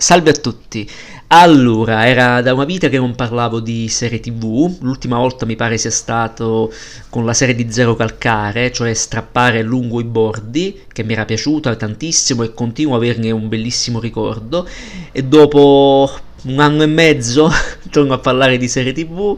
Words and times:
Salve 0.00 0.30
a 0.30 0.32
tutti. 0.32 0.88
Allora, 1.26 2.06
era 2.06 2.40
da 2.40 2.54
una 2.54 2.64
vita 2.64 2.88
che 2.88 2.96
non 2.96 3.14
parlavo 3.14 3.60
di 3.60 3.86
serie 3.88 4.18
TV, 4.18 4.78
l'ultima 4.80 5.18
volta 5.18 5.44
mi 5.44 5.56
pare 5.56 5.76
sia 5.76 5.90
stato 5.90 6.72
con 7.10 7.26
la 7.26 7.34
serie 7.34 7.54
di 7.54 7.70
Zero 7.70 7.94
Calcare, 7.96 8.72
cioè 8.72 8.94
strappare 8.94 9.60
lungo 9.60 10.00
i 10.00 10.04
bordi, 10.04 10.84
che 10.90 11.04
mi 11.04 11.12
era 11.12 11.26
piaciuta 11.26 11.76
tantissimo 11.76 12.42
e 12.42 12.54
continuo 12.54 12.94
a 12.94 12.96
averne 12.96 13.30
un 13.30 13.46
bellissimo 13.50 14.00
ricordo. 14.00 14.66
E 15.12 15.22
dopo 15.22 16.10
un 16.44 16.58
anno 16.60 16.82
e 16.82 16.86
mezzo 16.86 17.50
torno 17.92 18.14
a 18.14 18.18
parlare 18.18 18.56
di 18.56 18.68
serie 18.68 18.94
TV 18.94 19.36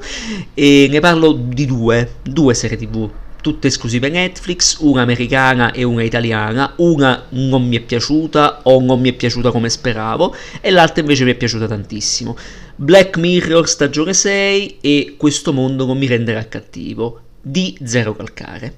e 0.55 0.87
ne 0.89 1.01
parlo 1.01 1.33
di 1.33 1.67
due, 1.67 2.19
due 2.23 2.55
serie 2.55 2.77
TV 2.77 3.11
tutte 3.43 3.67
esclusive 3.67 4.09
Netflix, 4.09 4.79
una 4.79 5.03
americana 5.03 5.73
e 5.73 5.83
una 5.83 6.03
italiana, 6.03 6.73
una 6.77 7.27
non 7.31 7.67
mi 7.67 7.77
è 7.77 7.81
piaciuta 7.81 8.61
o 8.63 8.81
non 8.81 9.01
mi 9.01 9.11
è 9.11 9.13
piaciuta 9.13 9.51
come 9.51 9.69
speravo 9.69 10.35
e 10.63 10.71
l'altra 10.71 11.03
invece 11.03 11.25
mi 11.25 11.33
è 11.33 11.35
piaciuta 11.35 11.67
tantissimo. 11.67 12.35
Black 12.77 13.19
Mirror 13.19 13.69
stagione 13.69 14.15
6 14.15 14.79
e 14.81 15.15
Questo 15.19 15.53
mondo 15.53 15.85
non 15.85 15.99
mi 15.99 16.07
renderà 16.07 16.47
cattivo 16.49 17.21
di 17.43 17.77
Zero 17.85 18.15
Calcare. 18.15 18.77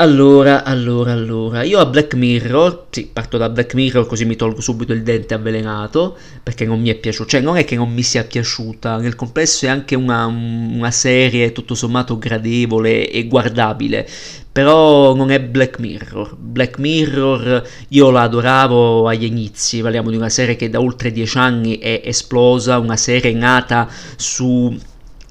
Allora, 0.00 0.62
allora, 0.62 1.10
allora, 1.10 1.64
io 1.64 1.80
a 1.80 1.86
Black 1.86 2.14
Mirror, 2.14 2.86
sì, 2.90 3.10
parto 3.12 3.36
da 3.36 3.48
Black 3.48 3.74
Mirror 3.74 4.06
così 4.06 4.24
mi 4.24 4.36
tolgo 4.36 4.60
subito 4.60 4.92
il 4.92 5.02
dente 5.02 5.34
avvelenato, 5.34 6.16
perché 6.40 6.64
non 6.64 6.80
mi 6.80 6.88
è 6.88 6.94
piaciuto, 6.94 7.30
cioè 7.30 7.40
non 7.40 7.56
è 7.56 7.64
che 7.64 7.74
non 7.74 7.92
mi 7.92 8.02
sia 8.04 8.22
piaciuta, 8.22 8.98
nel 8.98 9.16
complesso 9.16 9.66
è 9.66 9.68
anche 9.68 9.96
una, 9.96 10.26
una 10.26 10.92
serie 10.92 11.50
tutto 11.50 11.74
sommato 11.74 12.16
gradevole 12.16 13.10
e 13.10 13.26
guardabile, 13.26 14.08
però 14.52 15.16
non 15.16 15.32
è 15.32 15.40
Black 15.40 15.80
Mirror. 15.80 16.36
Black 16.36 16.78
Mirror 16.78 17.68
io 17.88 18.10
la 18.10 18.22
adoravo 18.22 19.08
agli 19.08 19.24
inizi, 19.24 19.80
parliamo 19.80 20.10
di 20.10 20.16
una 20.16 20.28
serie 20.28 20.54
che 20.54 20.70
da 20.70 20.78
oltre 20.80 21.10
dieci 21.10 21.38
anni 21.38 21.78
è 21.78 22.02
esplosa, 22.04 22.78
una 22.78 22.96
serie 22.96 23.32
nata 23.32 23.88
su 24.14 24.78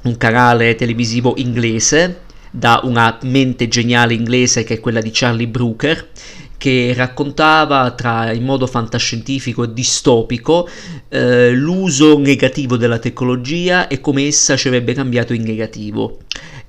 un 0.03 0.17
canale 0.17 0.75
televisivo 0.75 1.36
inglese 1.38 2.25
da 2.58 2.81
una 2.83 3.19
mente 3.22 3.67
geniale 3.67 4.16
inglese 4.16 4.63
che 4.63 4.75
è 4.75 4.80
quella 4.80 5.00
di 5.00 5.11
Charlie 5.13 5.47
Brooker 5.47 6.09
che 6.58 6.91
raccontava 6.95 7.91
tra, 7.91 8.33
in 8.33 8.44
modo 8.44 8.66
fantascientifico 8.66 9.63
e 9.63 9.73
distopico 9.73 10.67
eh, 11.08 11.52
l'uso 11.52 12.17
negativo 12.17 12.75
della 12.75 12.97
tecnologia 12.97 13.88
e 13.88 14.02
come 14.02 14.25
essa 14.25 14.58
ci 14.58 14.67
avrebbe 14.67 14.94
cambiato 14.94 15.33
in 15.33 15.44
negativo. 15.44 16.17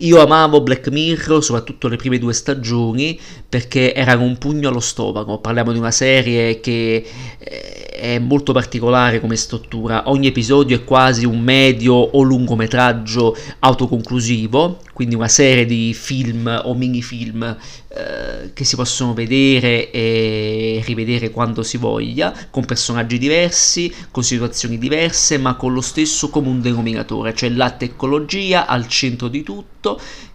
Io 0.00 0.20
amavo 0.22 0.60
Black 0.60 0.91
Mirror, 0.91 1.42
soprattutto 1.42 1.88
le 1.88 1.96
prime 1.96 2.18
due 2.18 2.32
stagioni, 2.32 3.18
perché 3.48 3.92
erano 3.92 4.22
un 4.22 4.38
pugno 4.38 4.68
allo 4.68 4.78
stomaco. 4.78 5.38
Parliamo 5.38 5.72
di 5.72 5.78
una 5.78 5.91
serie 5.91 6.60
che 6.60 7.04
eh, 7.38 7.86
è 7.98 8.19
molto 8.20 8.52
particolare 8.52 9.19
come 9.19 9.34
struttura. 9.34 10.08
Ogni 10.08 10.28
episodio 10.28 10.76
è 10.76 10.84
quasi 10.84 11.24
un 11.24 11.41
medio 11.41 11.94
o 11.94 12.22
lungometraggio 12.22 13.36
autoconclusivo, 13.58 14.78
quindi 14.92 15.16
una 15.16 15.26
serie 15.26 15.66
di 15.66 15.92
film 15.94 16.60
o 16.64 16.74
minifilm 16.74 17.56
eh, 17.88 18.52
che 18.52 18.64
si 18.64 18.76
possono 18.76 19.14
vedere 19.14 19.91
e 19.91 20.80
rivedere 20.84 21.30
quando 21.30 21.64
si 21.64 21.76
voglia, 21.76 22.32
con 22.50 22.64
personaggi 22.64 23.19
diversi, 23.19 23.92
con 24.12 24.22
situazioni 24.22 24.78
diverse, 24.78 25.38
ma 25.38 25.56
con 25.56 25.72
lo 25.72 25.80
stesso 25.80 26.30
comune 26.30 26.60
denominatore, 26.60 27.34
cioè 27.34 27.48
la 27.48 27.70
tecnologia 27.70 28.66
al 28.66 28.86
centro 28.86 29.26
di 29.26 29.42
tutto 29.42 29.88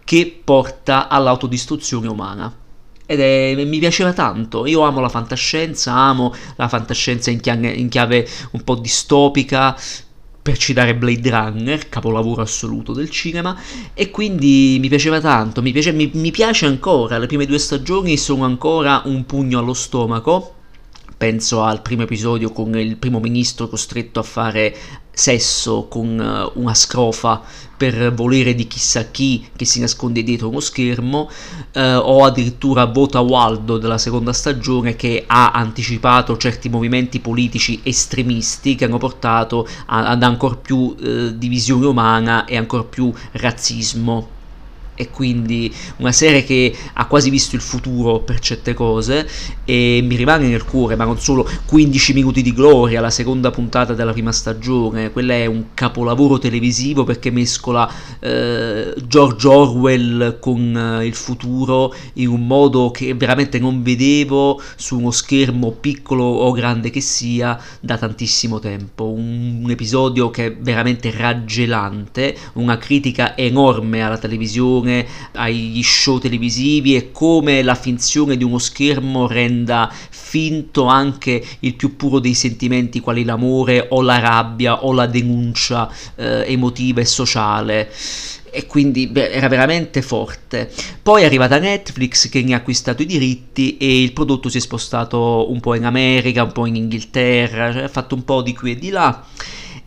che 0.04 0.42
porta 0.44 1.09
all'autodistruzione 1.09 2.08
umana. 2.08 2.54
Ed 3.06 3.20
è, 3.20 3.66
mi 3.66 3.80
piaceva 3.80 4.14
tanto. 4.14 4.66
Io 4.66 4.82
amo 4.82 5.02
la 5.02 5.09
fantascienza, 5.09 5.94
amo 5.94 6.34
la 6.56 6.70
fantascienza 6.70 7.30
in 7.30 7.42
chiave, 7.42 7.70
in 7.70 7.90
chiave 7.90 8.28
un 8.52 8.64
po' 8.64 8.76
distopica, 8.76 9.78
per 10.44 10.58
citare 10.58 10.94
Blade 10.94 11.30
Runner, 11.30 11.88
capolavoro 11.88 12.42
assoluto 12.42 12.92
del 12.92 13.09
cinema, 13.09 13.58
e 13.94 14.12
quindi 14.12 14.78
mi 14.81 14.90
piaceva 14.90 15.22
tanto, 15.22 15.62
mi 15.62 15.72
piace, 15.72 15.94
mi, 15.94 16.12
mi 16.14 16.31
piace 16.31 16.66
ancora, 16.66 17.18
le 17.18 17.28
prime 17.28 17.46
due 17.46 17.58
stagioni 17.58 18.18
sono 18.18 18.44
ancora 18.44 19.03
un 19.06 19.25
pugno 19.25 19.59
allo 19.59 19.74
stomaco, 19.74 20.56
penso 21.16 21.64
al 21.64 21.81
primo 21.81 22.02
episodio 22.02 22.52
con 22.52 22.78
il 22.78 22.97
primo 22.97 23.22
ministro 23.22 23.70
costretto 23.70 24.20
a 24.20 24.24
fare 24.24 24.75
sesso 25.13 25.88
con 25.88 26.51
uh, 26.56 26.59
una 26.59 26.74
scrofa 26.74 27.41
per 27.78 28.13
volere 28.13 28.56
di 28.56 28.68
chissà 28.68 29.06
chi 29.06 29.47
che 29.56 29.66
si 29.66 29.79
nasconde 29.79 30.24
dietro 30.24 30.50
uno 30.50 30.59
schermo 30.59 31.29
uh, 31.74 31.79
o 31.79 32.24
addirittura 32.24 32.85
Vota 32.85 33.19
Waldo 33.19 33.78
della 33.78 33.97
seconda 33.97 34.34
stagione 34.34 34.96
che 34.96 35.23
ha 35.28 35.52
anticipato 35.52 36.35
certi 36.38 36.69
movimenti 36.69 37.19
politici 37.19 37.79
estremisti 37.84 38.75
che 38.75 38.85
hanno 38.85 38.97
portato 38.97 39.68
a, 39.85 40.07
ad 40.07 40.23
ancora 40.23 40.56
più 40.56 40.78
uh, 40.78 41.29
divisione 41.35 41.85
umana 41.85 42.46
e 42.46 42.57
ancora 42.57 42.84
più 42.84 43.13
razzismo 43.34 44.33
e 44.96 45.09
quindi 45.09 45.74
una 45.98 46.12
serie 46.12 46.44
che 46.44 46.76
ha 46.94 47.08
quasi 47.08 47.30
visto 47.30 47.56
il 47.56 47.62
futuro 47.62 48.20
per 48.20 48.40
certe 48.40 48.74
cose 48.74 49.28
e 49.66 50.02
mi 50.04 50.16
rimane 50.16 50.48
nel 50.48 50.66
cuore, 50.66 50.96
ma 50.96 51.06
non 51.06 51.20
solo 51.20 51.50
15 51.66 52.14
minuti 52.14 52.42
di 52.42 52.54
gloria, 52.54 53.02
la 53.02 53.09
seconda 53.09 53.52
puntata 53.52 53.94
della 53.94 54.12
prima 54.12 54.32
stagione, 54.32 55.12
quella 55.12 55.34
è 55.34 55.46
un 55.46 55.68
capolavoro 55.74 56.38
televisivo 56.38 57.03
perché 57.03 57.32
mescola 57.32 57.90
eh, 58.20 58.94
George 59.08 59.48
Orwell 59.48 60.40
con 60.40 61.00
eh, 61.00 61.06
il 61.06 61.16
futuro 61.16 61.94
in 62.14 62.30
un 62.30 62.46
modo 62.46 62.92
che 62.92 63.14
veramente 63.14 63.59
non 63.59 63.82
vedevo 63.82 64.62
su 64.76 64.98
uno 64.98 65.12
schermo 65.12 65.72
piccolo 65.72 66.24
o 66.24 66.52
grande 66.52 66.90
che 66.90 67.02
sia 67.02 67.59
da 67.80 67.98
tantissimo 67.98 68.59
tempo, 68.59 69.09
un, 69.09 69.62
un 69.64 69.72
episodio 69.72 70.30
che 70.30 70.46
è 70.48 70.56
veramente 70.56 71.12
raggelante, 71.12 72.36
una 72.53 72.78
critica 72.78 73.36
enorme 73.38 74.02
alla 74.02 74.18
televisione 74.18 74.83
finzione 74.84 75.06
agli 75.34 75.82
show 75.82 76.20
televisivi 76.20 76.96
e 76.96 77.12
come 77.12 77.64
la 77.64 77.76
finzione 77.76 78.36
di 78.38 78.44
uno 78.44 78.58
schermo 78.58 79.28
renda 79.28 79.92
finto 80.10 80.86
anche 80.86 81.44
il 81.60 81.76
più 81.76 81.96
puro 81.96 82.20
dei 82.20 82.34
sentimenti 82.34 83.00
quali 83.00 83.24
l'amore 83.24 83.88
o 83.90 84.02
la 84.02 84.20
rabbia 84.20 84.84
o 84.84 84.92
la 84.92 85.06
denuncia 85.06 85.90
eh, 86.16 86.44
emotiva 86.48 87.02
e 87.02 87.06
sociale 87.06 87.92
e 88.56 88.68
quindi 88.68 89.08
beh, 89.08 89.32
era 89.32 89.48
veramente 89.48 90.04
forte. 90.04 90.72
Poi 91.02 91.24
è 91.24 91.26
arrivata 91.26 91.58
Netflix 91.58 92.30
che 92.30 92.44
ne 92.44 92.54
ha 92.54 92.58
acquistato 92.58 93.02
i 93.02 93.08
diritti 93.08 93.78
e 93.78 94.04
il 94.04 94.14
prodotto 94.14 94.48
si 94.48 94.58
è 94.58 94.62
spostato 94.62 95.50
un 95.50 95.60
po' 95.60 95.74
in 95.74 95.86
America, 95.86 96.44
un 96.44 96.52
po' 96.52 96.68
in 96.68 96.76
Inghilterra, 96.76 97.86
ha 97.86 97.88
fatto 97.88 98.14
un 98.14 98.24
po' 98.24 98.44
di 98.44 98.54
qui 98.54 98.72
e 98.72 98.76
di 98.76 98.90
là 98.90 99.26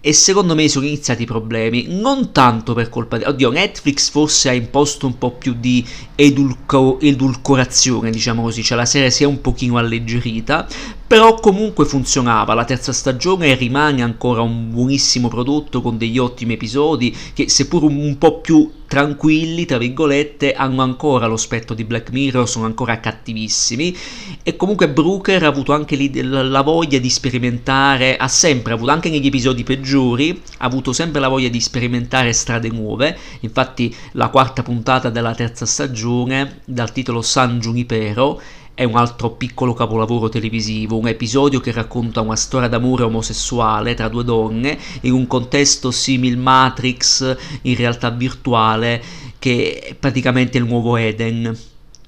e 0.06 0.12
secondo 0.12 0.55
me 0.55 0.69
sono 0.69 0.87
iniziati 0.87 1.25
i 1.25 1.27
problemi, 1.27 1.87
non 1.89 2.31
tanto 2.31 2.75
per 2.75 2.89
colpa 2.89 3.19
di... 3.19 3.25
Oddio, 3.25 3.50
Netflix 3.50 4.09
forse 4.09 4.49
ha 4.49 4.53
imposto 4.53 5.05
un 5.05 5.19
po' 5.19 5.33
più 5.33 5.56
di 5.59 5.84
edulco... 6.15 7.00
edulcorazione, 7.00 8.12
diciamo 8.12 8.43
così, 8.43 8.62
cioè 8.62 8.78
la 8.78 8.84
serie 8.84 9.11
si 9.11 9.25
è 9.25 9.27
un 9.27 9.41
pochino 9.41 9.78
alleggerita, 9.78 10.69
però 11.06 11.34
comunque 11.34 11.84
funzionava, 11.84 12.55
la 12.55 12.65
terza 12.65 12.93
stagione 12.93 13.55
rimane 13.55 14.03
ancora 14.03 14.43
un 14.43 14.71
buonissimo 14.71 15.28
prodotto 15.28 15.81
con 15.81 15.97
degli 15.97 16.19
ottimi 16.19 16.55
episodi 16.55 17.15
che 17.33 17.49
seppur 17.49 17.84
un 17.84 18.17
po' 18.19 18.41
più 18.41 18.71
tranquilli, 18.89 19.66
tra 19.66 19.78
virgolette, 19.78 20.55
hanno 20.55 20.83
ancora 20.83 21.27
lo 21.27 21.37
spettro 21.37 21.75
di 21.75 21.84
Black 21.84 22.11
Mirror, 22.11 22.49
sono 22.49 22.65
ancora 22.65 22.99
cattivissimi. 22.99 23.97
E 24.43 24.56
comunque 24.56 24.89
Brooker 24.89 25.43
ha 25.45 25.49
avuto 25.49 25.72
anche 25.72 25.97
la 26.22 26.62
voglia 26.62 26.99
di 26.99 27.11
sperimentare, 27.11 28.16
ha 28.16 28.28
sempre 28.28 28.72
avuto, 28.72 28.91
anche 28.91 29.11
negli 29.11 29.27
episodi 29.27 29.65
peggiori, 29.65 30.41
ha 30.59 30.65
avuto 30.65 30.93
sempre 30.93 31.21
la 31.21 31.28
voglia 31.28 31.49
di 31.49 31.61
sperimentare 31.61 32.33
strade 32.33 32.69
nuove, 32.69 33.16
infatti 33.41 33.95
la 34.12 34.28
quarta 34.28 34.62
puntata 34.62 35.11
della 35.11 35.34
terza 35.34 35.66
stagione 35.66 36.61
dal 36.65 36.93
titolo 36.93 37.22
San 37.22 37.59
Junipero 37.61 38.41
è 38.76 38.84
un 38.84 38.97
altro 38.97 39.31
piccolo 39.31 39.72
capolavoro 39.72 40.28
televisivo, 40.28 40.98
un 40.98 41.09
episodio 41.09 41.60
che 41.60 41.72
racconta 41.72 42.20
una 42.20 42.37
storia 42.37 42.69
d'amore 42.69 43.04
omosessuale 43.04 43.94
tra 43.94 44.09
due 44.09 44.22
donne 44.22 44.78
in 45.01 45.12
un 45.12 45.27
contesto 45.27 45.91
simil 45.91 46.36
Matrix 46.36 47.36
in 47.62 47.74
realtà 47.74 48.10
virtuale 48.10 49.03
che 49.39 49.78
è 49.78 49.95
praticamente 49.95 50.59
il 50.59 50.66
nuovo 50.66 50.97
Eden. 50.97 51.56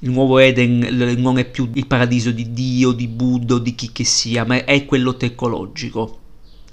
Il 0.01 0.11
nuovo 0.11 0.37
Eden 0.37 1.15
non 1.17 1.39
è 1.39 1.47
più 1.47 1.71
il 1.73 1.87
paradiso 1.87 2.33
di 2.33 2.53
Dio, 2.53 2.93
di 2.93 3.09
Buddha 3.09 3.59
di 3.59 3.75
chi 3.75 3.91
che 3.91 4.05
sia, 4.05 4.45
ma 4.45 4.63
è 4.67 4.85
quello 4.85 5.17
tecnologico. 5.17 6.19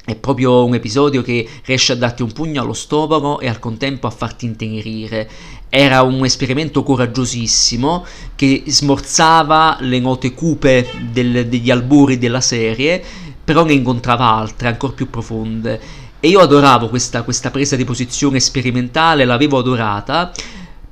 È 0.04 0.16
proprio 0.18 0.66
un 0.66 0.76
episodio 0.76 1.22
che 1.22 1.48
riesce 1.64 1.94
a 1.94 1.96
darti 1.96 2.22
un 2.22 2.32
pugno 2.34 2.62
allo 2.62 2.74
stomaco 2.74 3.40
e 3.40 3.48
al 3.48 3.60
contempo 3.60 4.08
a 4.08 4.12
farti 4.12 4.46
intenerire. 4.46 5.28
Era 5.78 6.04
un 6.04 6.24
esperimento 6.24 6.84
coraggiosissimo 6.84 8.06
che 8.36 8.64
smorzava 8.66 9.76
le 9.82 10.00
note 10.00 10.34
cupe 10.34 10.88
del, 11.12 11.48
degli 11.48 11.70
albori 11.70 12.18
della 12.18 12.40
serie, 12.40 13.04
però 13.44 13.66
ne 13.66 13.74
incontrava 13.74 14.26
altre 14.26 14.70
ancora 14.70 14.94
più 14.94 15.10
profonde. 15.10 15.82
E 16.22 16.30
io 16.30 16.40
adoravo 16.40 16.88
questa, 16.88 17.24
questa 17.24 17.52
presa 17.52 17.76
di 17.76 17.84
posizione 17.84 18.40
sperimentale, 18.40 19.26
l'avevo 19.26 19.58
adorata 19.58 20.32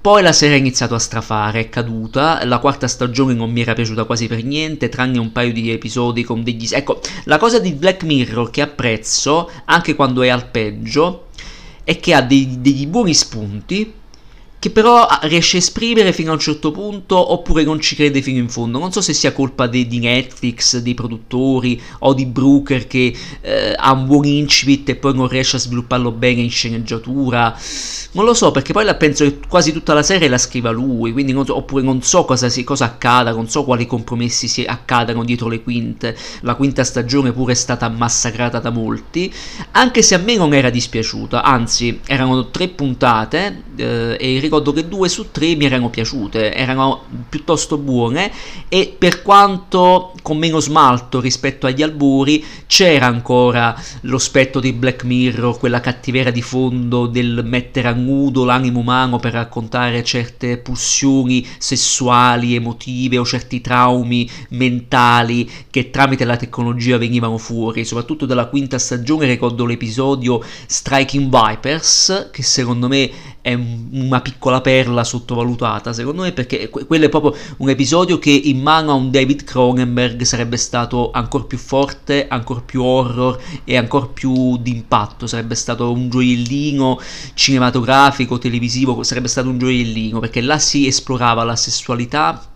Poi 0.01 0.21
la 0.21 0.33
serie 0.33 0.55
ha 0.55 0.59
iniziato 0.59 0.95
a 0.95 0.99
strafare, 0.99 1.61
è 1.61 1.69
caduta, 1.69 2.43
la 2.43 2.59
quarta 2.59 2.89
stagione 2.89 3.33
non 3.33 3.51
mi 3.51 3.61
era 3.61 3.71
piaciuta 3.71 4.03
quasi 4.03 4.27
per 4.27 4.43
niente, 4.43 4.89
tranne 4.89 5.17
un 5.17 5.31
paio 5.31 5.53
di 5.53 5.71
episodi 5.71 6.23
con 6.23 6.43
degli... 6.43 6.67
Ecco, 6.69 6.99
la 7.23 7.37
cosa 7.37 7.59
di 7.59 7.71
Black 7.71 8.03
Mirror 8.03 8.49
che 8.49 8.59
apprezzo, 8.59 9.49
anche 9.63 9.95
quando 9.95 10.23
è 10.23 10.27
al 10.27 10.49
peggio, 10.49 11.27
è 11.85 11.97
che 12.01 12.13
ha 12.13 12.21
dei, 12.21 12.57
degli 12.59 12.85
buoni 12.85 13.13
spunti, 13.13 14.01
che 14.63 14.69
però 14.69 15.05
ah, 15.05 15.19
riesce 15.23 15.57
a 15.57 15.59
esprimere 15.59 16.13
fino 16.13 16.31
a 16.31 16.35
un 16.35 16.39
certo 16.39 16.71
punto 16.71 17.33
oppure 17.33 17.65
non 17.65 17.81
ci 17.81 17.95
crede 17.95 18.21
fino 18.21 18.37
in 18.39 18.47
fondo. 18.47 18.79
Non 18.79 18.93
so 18.93 19.01
se 19.01 19.11
sia 19.11 19.33
colpa 19.33 19.67
de, 19.67 19.85
di 19.87 19.99
Netflix, 19.99 20.77
dei 20.77 20.93
produttori 20.93 21.81
o 21.99 22.13
di 22.13 22.25
Brooker 22.25 22.87
che 22.87 23.13
eh, 23.41 23.73
ha 23.75 23.91
un 23.91 24.05
buon 24.05 24.23
incipit 24.23 24.87
e 24.87 24.95
poi 24.95 25.15
non 25.15 25.27
riesce 25.27 25.57
a 25.57 25.59
svilupparlo 25.59 26.13
bene 26.13 26.39
in 26.39 26.49
sceneggiatura. 26.49 27.59
Non 28.13 28.23
lo 28.23 28.33
so 28.33 28.51
perché 28.51 28.71
poi 28.71 28.85
la 28.85 28.95
penso 28.95 29.25
che 29.25 29.39
quasi 29.49 29.73
tutta 29.73 29.93
la 29.93 30.01
serie 30.01 30.29
la 30.29 30.37
scriva 30.37 30.71
lui, 30.71 31.11
quindi 31.11 31.33
non 31.33 31.45
so, 31.45 31.57
oppure 31.57 31.83
non 31.83 32.01
so 32.01 32.23
cosa, 32.23 32.47
si, 32.47 32.63
cosa 32.63 32.85
accada, 32.85 33.31
non 33.31 33.49
so 33.49 33.65
quali 33.65 33.85
compromessi 33.85 34.47
si 34.47 34.63
accadano 34.63 35.25
dietro 35.25 35.49
le 35.49 35.61
quinte. 35.61 36.15
La 36.41 36.55
quinta 36.55 36.85
stagione 36.85 37.33
pure 37.33 37.51
è 37.51 37.55
stata 37.55 37.89
massacrata 37.89 38.59
da 38.59 38.69
molti, 38.69 39.33
anche 39.71 40.01
se 40.01 40.15
a 40.15 40.19
me 40.19 40.37
non 40.37 40.53
era 40.53 40.69
dispiaciuta, 40.69 41.43
anzi 41.43 41.99
erano 42.05 42.49
tre 42.49 42.69
puntate 42.69 43.63
eh, 43.75 44.15
e 44.17 44.39
ricordo 44.39 44.51
che 44.61 44.87
due 44.87 45.09
su 45.09 45.31
tre 45.31 45.55
mi 45.55 45.65
erano 45.65 45.89
piaciute, 45.89 46.53
erano 46.53 47.03
piuttosto 47.29 47.77
buone 47.77 48.31
e 48.69 48.93
per 48.97 49.21
quanto 49.21 50.13
con 50.21 50.37
meno 50.37 50.59
smalto 50.59 51.19
rispetto 51.19 51.65
agli 51.65 51.81
albori 51.81 52.43
c'era 52.67 53.07
ancora 53.07 53.75
lo 54.01 54.17
spettro 54.17 54.59
di 54.59 54.73
Black 54.73 55.03
Mirror, 55.03 55.57
quella 55.57 55.79
cattiveria 55.79 56.31
di 56.31 56.41
fondo 56.41 57.07
del 57.07 57.41
mettere 57.43 57.87
a 57.87 57.93
nudo 57.93 58.43
l'animo 58.43 58.79
umano 58.79 59.17
per 59.17 59.33
raccontare 59.33 60.03
certe 60.03 60.57
pulsioni 60.57 61.45
sessuali, 61.57 62.55
emotive 62.55 63.17
o 63.17 63.25
certi 63.25 63.61
traumi 63.61 64.29
mentali 64.49 65.49
che 65.69 65.89
tramite 65.89 66.25
la 66.25 66.37
tecnologia 66.37 66.97
venivano 66.97 67.37
fuori, 67.37 67.85
soprattutto 67.85 68.25
dalla 68.25 68.47
quinta 68.47 68.77
stagione 68.77 69.25
ricordo 69.25 69.65
l'episodio 69.65 70.41
Striking 70.67 71.29
Vipers 71.29 72.29
che 72.31 72.43
secondo 72.43 72.87
me 72.87 73.09
è 73.43 73.53
una 73.53 74.21
piccola 74.21 74.61
perla 74.61 75.03
sottovalutata 75.03 75.91
secondo 75.91 76.21
me 76.21 76.31
perché 76.31 76.69
quello 76.69 77.05
è 77.05 77.09
proprio 77.09 77.35
un 77.57 77.67
episodio 77.67 78.17
che 78.17 78.31
in 78.31 78.61
mano 78.61 78.91
a 78.91 78.93
un 78.93 79.11
David 79.11 79.43
Cronenberg 79.43 80.21
sarebbe 80.21 80.55
stato 80.55 81.11
ancora 81.11 81.43
più 81.43 81.57
forte, 81.57 82.29
ancora 82.29 82.61
più 82.61 82.81
horror 82.81 83.37
e 83.65 83.75
ancora 83.75 84.05
più 84.05 84.55
d'impatto, 84.57 85.27
sarebbe 85.27 85.55
stato 85.55 85.91
un 85.91 86.09
gioiellino 86.09 86.97
cinematografico, 87.33 88.37
televisivo, 88.37 89.03
sarebbe 89.03 89.27
stato 89.27 89.49
un 89.49 89.57
gioiellino 89.57 90.19
perché 90.19 90.39
là 90.39 90.57
si 90.57 90.87
esplorava 90.87 91.43
la 91.43 91.57
sessualità 91.57 92.47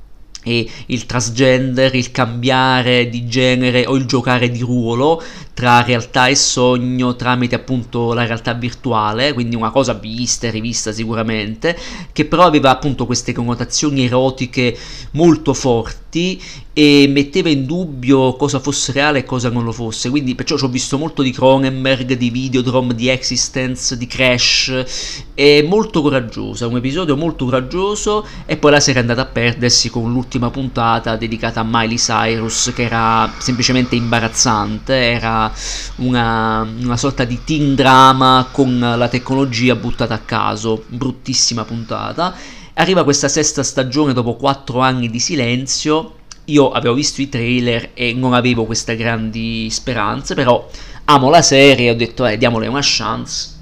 e 0.48 0.70
il 0.88 1.06
transgender, 1.06 1.94
il 1.94 2.12
cambiare 2.12 3.10
di 3.10 3.28
genere 3.28 3.86
o 3.86 3.96
il 3.96 4.06
giocare 4.06 4.50
di 4.50 4.62
ruolo 4.62 5.22
tra 5.54 5.82
realtà 5.82 6.28
e 6.28 6.36
sogno 6.36 7.16
tramite 7.16 7.56
appunto 7.56 8.14
la 8.14 8.26
realtà 8.26 8.54
virtuale, 8.54 9.34
quindi 9.34 9.56
una 9.56 9.72
cosa 9.72 9.94
vista 9.94 10.48
e 10.48 10.52
rivista 10.52 10.92
sicuramente, 10.92 11.76
che 12.14 12.26
però 12.26 12.44
aveva 12.44 12.70
appunto 12.70 13.06
queste 13.06 13.34
connotazioni 13.34 14.06
erotiche 14.06 14.78
molto 15.12 15.54
forti 15.54 16.06
e 16.74 17.08
metteva 17.10 17.50
in 17.50 17.66
dubbio 17.66 18.36
cosa 18.36 18.60
fosse 18.60 18.92
reale 18.92 19.19
e 19.19 19.24
cosa 19.24 19.50
non 19.50 19.64
lo 19.64 19.72
fosse, 19.72 20.12
quindi 20.12 20.36
perciò 20.36 20.58
ci 20.58 20.66
ho 20.66 20.68
visto 20.68 20.98
molto 20.98 21.24
di 21.24 21.31
Cronenberg, 21.31 22.14
di 22.14 22.30
Videodrome, 22.30 22.94
di 22.94 23.08
Existence, 23.08 23.98
di 23.98 24.06
Crash, 24.06 24.84
è 25.34 25.64
molto 25.64 26.04
coraggioso, 26.04 26.66
è 26.66 26.68
un 26.68 26.78
episodio 26.78 27.18
molto 27.18 27.46
coraggioso 27.46 28.25
e 28.46 28.58
poi 28.58 28.72
la 28.72 28.80
serie 28.80 29.00
è 29.00 29.02
andata 29.02 29.22
a 29.22 29.31
perdersi 29.31 29.90
con 29.90 30.12
l'ultima 30.12 30.52
puntata 30.52 31.16
dedicata 31.16 31.62
a 31.62 31.66
Miley 31.68 31.98
Cyrus 31.98 32.72
che 32.75 32.84
era 32.84 33.34
semplicemente 33.40 33.96
imbarazzante, 33.96 34.94
era 34.94 35.52
una, 35.98 36.68
una 36.80 36.98
sorta 36.98 37.24
di 37.24 37.40
teen 37.44 37.74
drama 37.74 38.50
con 38.52 38.80
la 38.80 39.08
tecnologia 39.08 39.75
buttata 39.75 40.13
a 40.13 40.20
caso, 40.20 40.84
bruttissima 40.88 41.63
puntata. 41.66 42.36
Arriva 42.79 43.03
questa 43.03 43.27
sesta 43.27 43.63
stagione 43.63 44.13
dopo 44.13 44.35
quattro 44.35 44.81
anni 44.81 45.09
di 45.09 45.19
silenzio. 45.19 46.13
Io 46.45 46.69
avevo 46.69 46.94
visto 46.94 47.21
i 47.21 47.27
trailer 47.27 47.89
e 47.95 48.13
non 48.13 48.33
avevo 48.33 48.65
queste 48.65 48.95
grandi 48.95 49.68
speranze, 49.71 50.35
però 50.35 50.69
amo 51.06 51.31
la 51.31 51.41
serie, 51.41 51.89
ho 51.89 51.95
detto 51.95 52.24
eh, 52.27 52.38
diamole 52.38 52.68
una 52.68 52.81
chance. 52.83 53.56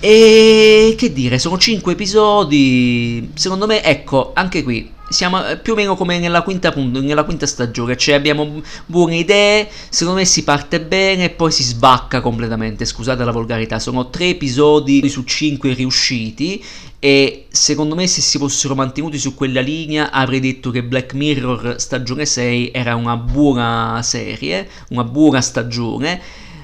E 0.00 0.94
che 0.96 1.12
dire, 1.12 1.38
sono 1.38 1.58
cinque 1.58 1.92
episodi. 1.92 3.30
Secondo 3.34 3.66
me, 3.66 3.84
ecco, 3.84 4.30
anche 4.34 4.62
qui 4.62 4.90
siamo 5.12 5.46
eh, 5.46 5.56
più 5.58 5.72
o 5.74 5.76
meno 5.76 5.96
come 5.96 6.18
nella 6.18 6.42
quinta, 6.42 6.72
nella 6.74 7.24
quinta 7.24 7.46
stagione, 7.46 7.96
cioè 7.96 8.14
abbiamo 8.14 8.62
buone 8.86 9.16
idee, 9.16 9.68
secondo 9.88 10.20
me 10.20 10.24
si 10.24 10.44
parte 10.44 10.80
bene 10.80 11.24
e 11.24 11.30
poi 11.30 11.52
si 11.52 11.62
sbacca 11.62 12.20
completamente, 12.20 12.84
scusate 12.84 13.24
la 13.24 13.32
volgarità, 13.32 13.78
sono 13.78 14.10
tre 14.10 14.30
episodi 14.30 15.08
su 15.08 15.24
cinque 15.24 15.74
riusciti 15.74 16.62
e 16.98 17.46
secondo 17.50 17.96
me 17.96 18.06
se 18.06 18.20
si 18.20 18.38
fossero 18.38 18.74
mantenuti 18.74 19.18
su 19.18 19.34
quella 19.34 19.60
linea 19.60 20.12
avrei 20.12 20.38
detto 20.38 20.70
che 20.70 20.84
Black 20.84 21.14
Mirror 21.14 21.74
stagione 21.80 22.24
6 22.24 22.70
era 22.72 22.94
una 22.94 23.16
buona 23.16 24.00
serie, 24.02 24.68
una 24.90 25.02
buona 25.02 25.40
stagione 25.40 26.20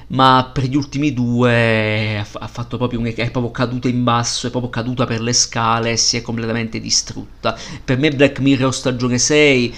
ma 0.09 0.49
per 0.51 0.65
gli 0.65 0.75
ultimi 0.75 1.13
due 1.13 2.17
ha 2.17 2.47
fatto 2.47 2.77
proprio 2.77 2.99
un, 2.99 3.05
è 3.05 3.31
proprio 3.31 3.51
caduta 3.51 3.87
in 3.87 4.03
basso, 4.03 4.47
è 4.47 4.49
proprio 4.49 4.71
caduta 4.71 5.05
per 5.05 5.21
le 5.21 5.33
scale 5.33 5.91
e 5.91 5.97
si 5.97 6.17
è 6.17 6.21
completamente 6.21 6.79
distrutta. 6.79 7.57
Per 7.83 7.97
me 7.97 8.09
Black 8.09 8.39
Mirror 8.39 8.73
stagione 8.73 9.17
6 9.17 9.75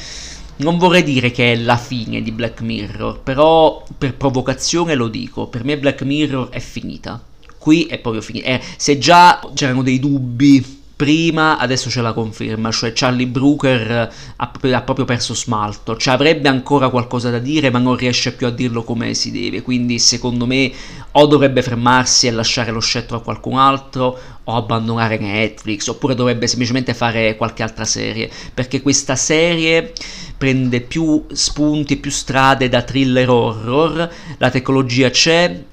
non 0.58 0.78
vorrei 0.78 1.04
dire 1.04 1.32
che 1.32 1.54
è 1.54 1.56
la 1.56 1.78
fine 1.78 2.22
di 2.22 2.32
Black 2.32 2.62
Mirror, 2.62 3.20
però 3.22 3.84
per 3.98 4.16
provocazione 4.16 4.96
lo 4.96 5.08
dico, 5.08 5.48
per 5.48 5.64
me 5.64 5.78
Black 5.78 6.04
Mirror 6.04 6.50
è 6.50 6.60
finita. 6.60 7.22
Qui 7.58 7.86
è 7.86 8.00
proprio 8.00 8.22
finita. 8.22 8.48
Eh, 8.48 8.62
se 8.78 8.98
già 8.98 9.40
c'erano 9.54 9.84
dei 9.84 10.00
dubbi 10.00 10.81
prima, 11.02 11.58
adesso 11.58 11.90
c'è 11.90 12.00
la 12.00 12.14
conferma, 12.14 12.70
cioè 12.70 12.92
Charlie 12.94 13.26
Brooker 13.26 14.12
ha, 14.36 14.52
ha, 14.62 14.82
proprio 14.84 15.04
perso 15.04 15.34
smalto, 15.34 15.98
cioè 15.98 16.14
avrebbe 16.14 16.48
ancora 16.48 16.90
qualcosa 16.90 17.32
da 17.32 17.40
dire 17.40 17.72
ma 17.72 17.80
non 17.80 17.96
riesce 17.96 18.34
più 18.34 18.46
a 18.46 18.52
dirlo 18.52 18.84
come 18.84 19.16
si 19.16 19.32
deve, 19.32 19.64
quindi 19.64 19.98
secondo 19.98 20.46
me 20.46 20.72
o 21.14 21.26
dovrebbe 21.26 21.64
fermarsi 21.64 22.28
e 22.28 22.32
lasciare 22.32 22.70
lo 22.70 22.80
scettro 22.80 23.18
a 23.18 23.22
qualcun 23.22 23.58
altro 23.58 24.16
o 24.44 24.56
abbandonare 24.56 25.18
Netflix, 25.18 25.88
oppure 25.88 26.14
dovrebbe 26.14 26.46
semplicemente 26.46 26.94
fare 26.94 27.36
qualche 27.36 27.64
altra 27.64 27.84
serie, 27.84 28.30
perché 28.54 28.84
questa 28.84 29.16
serie 29.16 29.94
prende 30.38 30.82
più 30.82 31.26
spunti, 31.32 31.98
più 31.98 32.12
strade 32.12 32.70
da 32.70 32.84
thriller 32.84 33.28
horror, 33.28 34.08
la 34.38 34.50
tecnologia 34.52 35.10
c'è, 35.10 35.64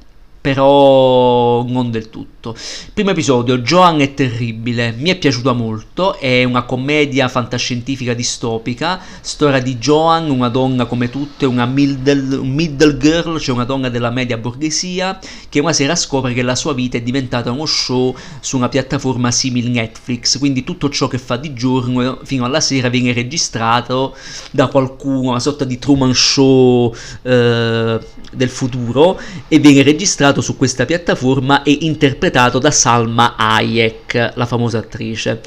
però 0.52 1.62
non 1.66 1.90
del 1.90 2.08
tutto. 2.08 2.56
Primo 2.94 3.10
episodio, 3.10 3.58
Joan 3.58 4.00
è 4.00 4.14
terribile, 4.14 4.94
mi 4.96 5.10
è 5.10 5.16
piaciuta 5.18 5.52
molto, 5.52 6.18
è 6.18 6.42
una 6.44 6.62
commedia 6.62 7.28
fantascientifica 7.28 8.14
distopica, 8.14 8.98
storia 9.20 9.60
di 9.60 9.76
Joan, 9.76 10.30
una 10.30 10.48
donna 10.48 10.86
come 10.86 11.10
tutte, 11.10 11.44
una 11.44 11.66
middle, 11.66 12.38
middle 12.38 12.96
girl, 12.96 13.38
cioè 13.38 13.54
una 13.54 13.64
donna 13.64 13.90
della 13.90 14.08
media 14.08 14.38
borghesia, 14.38 15.18
che 15.50 15.60
una 15.60 15.74
sera 15.74 15.94
scopre 15.94 16.32
che 16.32 16.40
la 16.40 16.54
sua 16.56 16.72
vita 16.72 16.96
è 16.96 17.02
diventata 17.02 17.50
uno 17.50 17.66
show 17.66 18.16
su 18.40 18.56
una 18.56 18.70
piattaforma 18.70 19.30
simile 19.30 19.68
Netflix, 19.68 20.38
quindi 20.38 20.64
tutto 20.64 20.88
ciò 20.88 21.08
che 21.08 21.18
fa 21.18 21.36
di 21.36 21.52
giorno 21.52 22.20
fino 22.24 22.46
alla 22.46 22.60
sera 22.60 22.88
viene 22.88 23.12
registrato 23.12 24.16
da 24.50 24.68
qualcuno, 24.68 25.30
una 25.30 25.40
sorta 25.40 25.66
di 25.66 25.78
Truman 25.78 26.14
Show 26.14 26.94
eh, 27.20 28.00
del 28.32 28.48
futuro, 28.48 29.20
e 29.46 29.58
viene 29.58 29.82
registrato 29.82 30.37
pubblicato 30.38 30.42
su 30.42 30.56
questa 30.56 30.84
piattaforma 30.84 31.62
e 31.62 31.78
interpretato 31.82 32.58
da 32.58 32.70
Salma 32.70 33.34
Hayek, 33.36 34.32
la 34.34 34.46
famosa 34.46 34.78
attrice. 34.78 35.40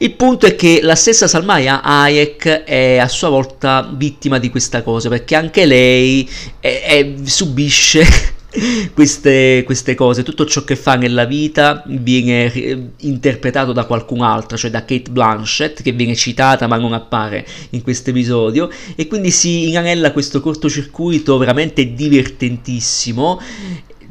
Il 0.00 0.12
punto 0.12 0.46
è 0.46 0.54
che 0.54 0.80
la 0.82 0.94
stessa 0.94 1.26
Salma 1.26 1.54
Hayek 1.82 2.62
è 2.64 2.98
a 2.98 3.08
sua 3.08 3.30
volta 3.30 3.90
vittima 3.92 4.38
di 4.38 4.50
questa 4.50 4.82
cosa, 4.82 5.08
perché 5.08 5.34
anche 5.34 5.66
lei 5.66 6.28
è, 6.60 6.82
è, 6.84 7.14
subisce 7.24 8.06
queste, 8.94 9.64
queste, 9.64 9.96
cose, 9.96 10.22
tutto 10.22 10.46
ciò 10.46 10.62
che 10.62 10.76
fa 10.76 10.94
nella 10.94 11.24
vita 11.24 11.82
viene 11.86 12.92
interpretato 12.98 13.72
da 13.72 13.86
qualcun 13.86 14.20
altro, 14.20 14.56
cioè 14.56 14.70
da 14.70 14.84
Kate 14.84 15.10
Blanchett, 15.10 15.82
che 15.82 15.90
viene 15.90 16.14
citata 16.14 16.68
ma 16.68 16.76
non 16.76 16.92
appare 16.92 17.44
in 17.70 17.82
questo 17.82 18.10
episodio, 18.10 18.70
e 18.94 19.08
quindi 19.08 19.32
si 19.32 19.68
inanella 19.68 20.12
questo 20.12 20.40
cortocircuito 20.40 21.36
veramente 21.38 21.92
divertentissimo 21.92 23.40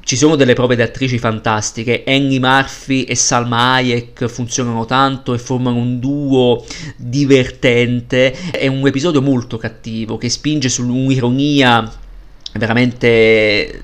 ci 0.07 0.15
sono 0.15 0.37
delle 0.37 0.53
prove 0.53 0.77
di 0.77 0.81
attrici 0.81 1.19
fantastiche, 1.19 2.05
Annie 2.07 2.39
Murphy 2.39 3.01
e 3.03 3.13
Salma 3.13 3.73
Hayek 3.73 4.27
funzionano 4.27 4.85
tanto 4.85 5.33
e 5.33 5.37
formano 5.37 5.75
un 5.75 5.99
duo 5.99 6.63
divertente, 6.95 8.31
è 8.51 8.67
un 8.67 8.87
episodio 8.87 9.21
molto 9.21 9.57
cattivo 9.57 10.17
che 10.17 10.29
spinge 10.29 10.69
su 10.69 10.87
un'ironia 10.87 11.91
veramente 12.53 13.83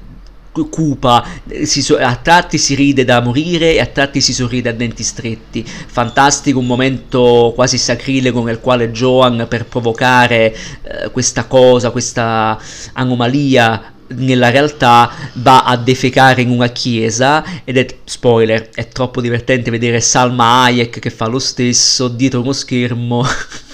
cupa, 0.70 1.28
so- 1.66 1.98
a 1.98 2.16
tratti 2.16 2.58
si 2.58 2.76
ride 2.76 3.04
da 3.04 3.20
morire 3.20 3.74
e 3.74 3.82
a 3.82 3.86
tratti 3.88 4.22
si 4.22 4.34
sorride 4.34 4.70
a 4.70 4.74
denti 4.74 5.04
stretti. 5.04 5.66
Fantastico, 5.66 6.60
un 6.60 6.68
momento 6.68 7.52
quasi 7.54 7.78
sacrilego 7.78 8.42
nel 8.44 8.62
quale 8.62 8.92
Joan 8.92 9.46
per 9.50 9.66
provocare 9.66 10.56
eh, 10.84 11.12
questa 11.12 11.48
cosa, 11.48 11.92
questa 11.92 12.58
anomalia 12.94 13.93
nella 14.16 14.50
realtà 14.50 15.12
va 15.34 15.64
a 15.64 15.78
defecare 15.78 16.42
in 16.42 16.50
una 16.50 16.68
chiesa 16.68 17.44
ed 17.64 17.78
è 17.78 17.86
spoiler 18.04 18.70
è 18.74 18.88
troppo 18.88 19.22
divertente 19.22 19.72
vedere 19.72 20.00
Salma 20.02 20.64
Hayek 20.64 21.00
che 21.00 21.10
fa 21.10 21.28
lo 21.28 21.40
stesso 21.40 22.08
dietro 22.08 22.42
uno 22.42 22.54
schermo 22.54 23.26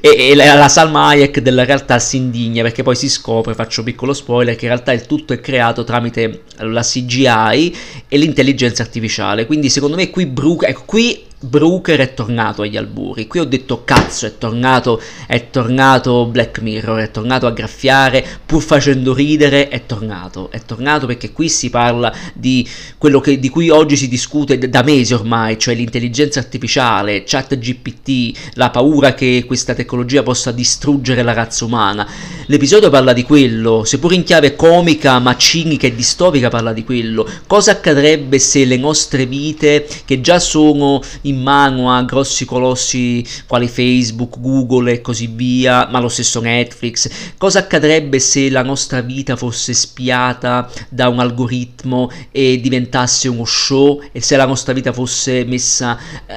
e, 0.00 0.34
la, 0.34 0.54
la 0.54 0.68
Salma 0.68 1.08
Hayek 1.08 1.40
della 1.40 1.64
realtà 1.64 1.98
si 1.98 2.16
indigna 2.16 2.62
perché 2.62 2.82
poi 2.82 2.96
si 2.96 3.08
scopre, 3.08 3.54
faccio 3.54 3.82
piccolo 3.82 4.12
spoiler, 4.12 4.54
che 4.54 4.64
in 4.66 4.70
realtà 4.70 4.92
il 4.92 5.06
tutto 5.06 5.32
è 5.32 5.40
creato 5.40 5.84
tramite 5.84 6.44
la 6.58 6.82
CGI 6.82 7.76
e 8.08 8.16
l'intelligenza 8.16 8.82
artificiale. 8.82 9.46
Quindi 9.46 9.68
secondo 9.68 9.96
me 9.96 10.10
qui 10.10 10.26
Brooke, 10.26 10.66
ecco 10.66 10.82
qui 10.86 11.24
Brooker 11.42 11.98
è 11.98 12.14
tornato 12.14 12.62
agli 12.62 12.76
alburi. 12.76 13.26
Qui 13.26 13.40
ho 13.40 13.44
detto 13.44 13.82
cazzo, 13.84 14.26
è 14.26 14.38
tornato, 14.38 15.00
è 15.26 15.50
tornato 15.50 16.26
Black 16.26 16.60
Mirror, 16.60 17.00
è 17.00 17.10
tornato 17.10 17.46
a 17.46 17.50
graffiare, 17.50 18.24
pur 18.46 18.62
facendo 18.62 19.12
ridere, 19.12 19.68
è 19.68 19.84
tornato. 19.84 20.50
È 20.50 20.60
tornato 20.64 21.06
perché 21.06 21.32
qui 21.32 21.48
si 21.48 21.68
parla 21.68 22.14
di 22.32 22.66
quello 22.96 23.20
che, 23.20 23.40
di 23.40 23.48
cui 23.48 23.70
oggi 23.70 23.96
si 23.96 24.08
discute 24.08 24.56
da 24.56 24.82
mesi 24.82 25.14
ormai, 25.14 25.58
cioè 25.58 25.74
l'intelligenza 25.74 26.38
artificiale, 26.38 27.24
chat 27.26 27.58
GPT, 27.58 28.52
la 28.54 28.70
paura 28.70 29.14
che 29.14 29.44
questa 29.44 29.74
tecnologia 29.74 30.22
possa 30.22 30.52
distruggere 30.52 31.22
la 31.22 31.32
razza 31.32 31.64
umana. 31.64 32.08
L'episodio 32.46 32.88
parla 32.90 33.12
di 33.12 33.24
quello, 33.24 33.82
seppur 33.84 34.12
in 34.12 34.22
chiave 34.22 34.54
comica, 34.54 35.18
ma 35.18 35.36
cinica 35.36 35.86
e 35.86 35.94
distopica 35.94 36.48
parla 36.48 36.72
di 36.72 36.84
quello. 36.84 37.28
Cosa 37.46 37.72
accadrebbe 37.72 38.38
se 38.38 38.64
le 38.64 38.76
nostre 38.76 39.26
vite, 39.26 39.88
che 40.04 40.20
già 40.20 40.38
sono 40.38 41.00
in 41.22 41.31
in 41.32 41.42
mano 41.42 41.90
a 41.92 42.02
grossi 42.04 42.44
colossi 42.44 43.24
quali 43.46 43.68
Facebook, 43.68 44.38
Google 44.38 44.92
e 44.92 45.00
così 45.00 45.26
via, 45.26 45.88
ma 45.90 45.98
lo 45.98 46.08
stesso 46.08 46.40
Netflix. 46.40 47.08
Cosa 47.36 47.60
accadrebbe 47.60 48.18
se 48.18 48.50
la 48.50 48.62
nostra 48.62 49.00
vita 49.00 49.36
fosse 49.36 49.72
spiata 49.72 50.70
da 50.88 51.08
un 51.08 51.18
algoritmo 51.18 52.10
e 52.30 52.60
diventasse 52.60 53.28
uno 53.28 53.44
show 53.44 54.02
e 54.12 54.20
se 54.20 54.36
la 54.36 54.46
nostra 54.46 54.72
vita 54.72 54.92
fosse 54.92 55.44
messa 55.44 55.98
eh, 56.26 56.34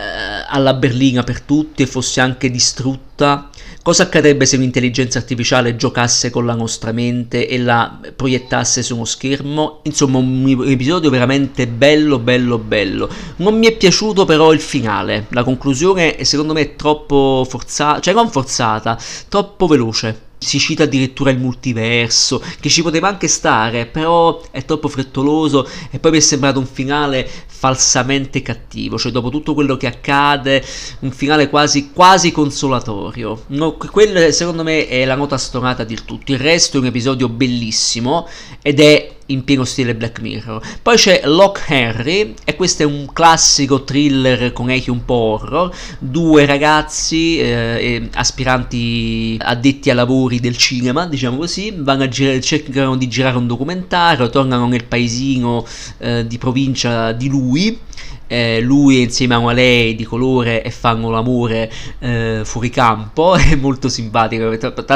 alla 0.48 0.74
berlina 0.74 1.24
per 1.24 1.42
tutti 1.42 1.84
e 1.84 1.88
fosse 1.88 2.22
anche 2.22 2.50
distrutta? 2.50 3.50
Cosa 3.86 4.02
accadrebbe 4.02 4.48
se 4.48 4.56
un'intelligenza 4.56 5.20
artificiale 5.20 5.76
giocasse 5.76 6.32
con 6.32 6.44
la 6.44 6.56
nostra 6.56 6.92
mente 6.92 7.48
e 7.48 7.60
la 7.60 8.00
proiettasse 8.16 8.82
su 8.82 8.96
uno 8.96 9.06
schermo? 9.06 9.82
Insomma, 9.84 10.18
un 10.18 10.66
episodio 10.66 11.12
veramente 11.12 11.68
bello, 11.68 12.18
bello, 12.18 12.58
bello. 12.58 13.08
Non 13.36 13.60
mi 13.60 13.68
è 13.68 13.78
piaciuto 13.78 14.26
però 14.26 14.52
il 14.54 14.60
finale. 14.60 15.28
La 15.30 15.44
conclusione, 15.44 16.24
secondo 16.24 16.54
me, 16.54 16.62
è 16.62 16.76
troppo 16.76 17.46
forzata, 17.48 18.00
cioè 18.00 18.16
non 18.16 18.32
forzata, 18.32 19.00
troppo 19.30 19.68
veloce 19.68 20.24
si 20.38 20.60
cita 20.60 20.84
addirittura 20.84 21.32
il 21.32 21.40
multiverso, 21.40 22.42
che 22.60 22.70
ci 22.70 22.82
poteva 22.82 23.08
anche 23.08 23.28
stare, 23.28 23.86
però 23.86 24.42
è 24.52 24.64
troppo 24.66 24.88
frettoloso 24.88 25.68
e 25.90 25.98
poi 25.98 26.12
mi 26.12 26.18
è 26.18 26.22
sembrato 26.22 26.60
un 26.60 26.68
finale 26.68 27.28
falsamente 27.66 28.44
cattivo, 28.44 29.00
cioè 29.00 29.12
dopo 29.12 29.30
tutto 29.30 29.56
quello 29.56 29.76
che 29.76 29.88
accade, 29.88 30.64
un 31.00 31.12
finale 31.12 31.50
quasi, 31.50 31.90
quasi 31.92 32.32
consolatorio. 32.32 33.46
No, 33.48 33.76
quella 33.76 34.32
secondo 34.32 34.62
me 34.62 34.88
è 34.88 35.04
la 35.04 35.16
nota 35.16 35.36
stonata 35.38 35.84
di 35.84 35.98
tutto, 36.06 36.32
il 36.32 36.38
resto 36.38 36.78
è 36.78 36.80
un 36.80 36.86
episodio 36.86 37.28
bellissimo 37.28 38.28
ed 38.62 38.80
è 38.80 39.14
in 39.28 39.44
pieno 39.44 39.64
stile 39.64 39.96
Black 39.96 40.22
Mirror. 40.22 40.62
Poi 40.82 40.96
c'è 40.96 41.22
Lock 41.26 41.66
Henry, 41.70 42.34
e 42.44 42.56
questo 42.56 42.84
è 42.84 42.86
un 42.86 43.08
classico 43.12 43.84
thriller 43.84 44.54
con 44.54 44.70
echi 44.70 44.90
un 44.90 45.04
po' 45.06 45.16
horror. 45.16 45.76
Due 46.00 46.46
ragazzi, 46.46 47.40
eh, 47.40 48.10
aspiranti 48.14 49.38
addetti 49.42 49.90
ai 49.90 49.96
lavori 49.96 50.40
del 50.40 50.58
cinema, 50.58 51.08
diciamo 51.08 51.38
così, 51.38 51.74
vanno 51.76 52.04
a 52.04 52.08
girare, 52.08 52.42
cercano 52.42 52.96
di 52.96 53.08
girare 53.08 53.38
un 53.38 53.48
documentario, 53.48 54.30
tornano 54.30 54.68
nel 54.68 54.86
paesino 54.86 55.66
eh, 55.98 56.26
di 56.28 56.38
provincia 56.38 57.12
di 57.12 57.28
lui 57.28 57.80
eh, 58.28 58.60
lui 58.62 59.02
insieme 59.02 59.36
a 59.36 59.52
lei 59.52 59.96
di 59.96 60.04
colore 60.04 60.64
e 60.64 60.72
fanno 60.72 61.10
l'amore 61.10 61.72
eh, 62.00 62.42
fuori 62.44 62.70
campo 62.70 63.36
è 63.38 63.56
molto 63.56 63.90
simpatico. 63.90 64.52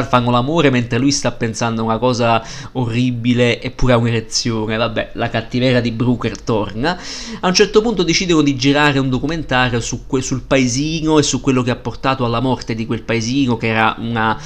Fanno 0.07 0.31
l'amore 0.31 0.69
mentre 0.69 0.98
lui 0.98 1.12
sta 1.12 1.31
pensando 1.31 1.81
a 1.81 1.86
una 1.86 1.98
cosa 1.98 2.43
orribile 2.74 3.62
eppure 3.62 3.93
a 3.93 3.98
un'erezione. 3.98 4.77
Vabbè 4.77 5.12
la 5.13 5.29
cattiveria 5.29 5.81
di 5.81 5.91
Brooker 5.91 6.41
torna. 6.41 7.00
A 7.39 7.48
un 7.48 7.53
certo 7.53 7.81
punto 7.81 8.03
decidono 8.03 8.41
di 8.41 8.55
girare 8.55 9.00
un 9.00 9.09
documentario 9.09 9.79
su 9.79 10.05
sul 10.19 10.41
paesino 10.41 11.19
e 11.19 11.24
su 11.24 11.41
quello 11.41 11.62
che 11.62 11.71
ha 11.71 11.75
portato 11.75 12.25
alla 12.25 12.39
morte 12.39 12.75
di 12.75 12.86
quel 12.86 13.03
paesino 13.03 13.57
che 13.57 13.67
era 13.67 13.95
una 14.00 14.38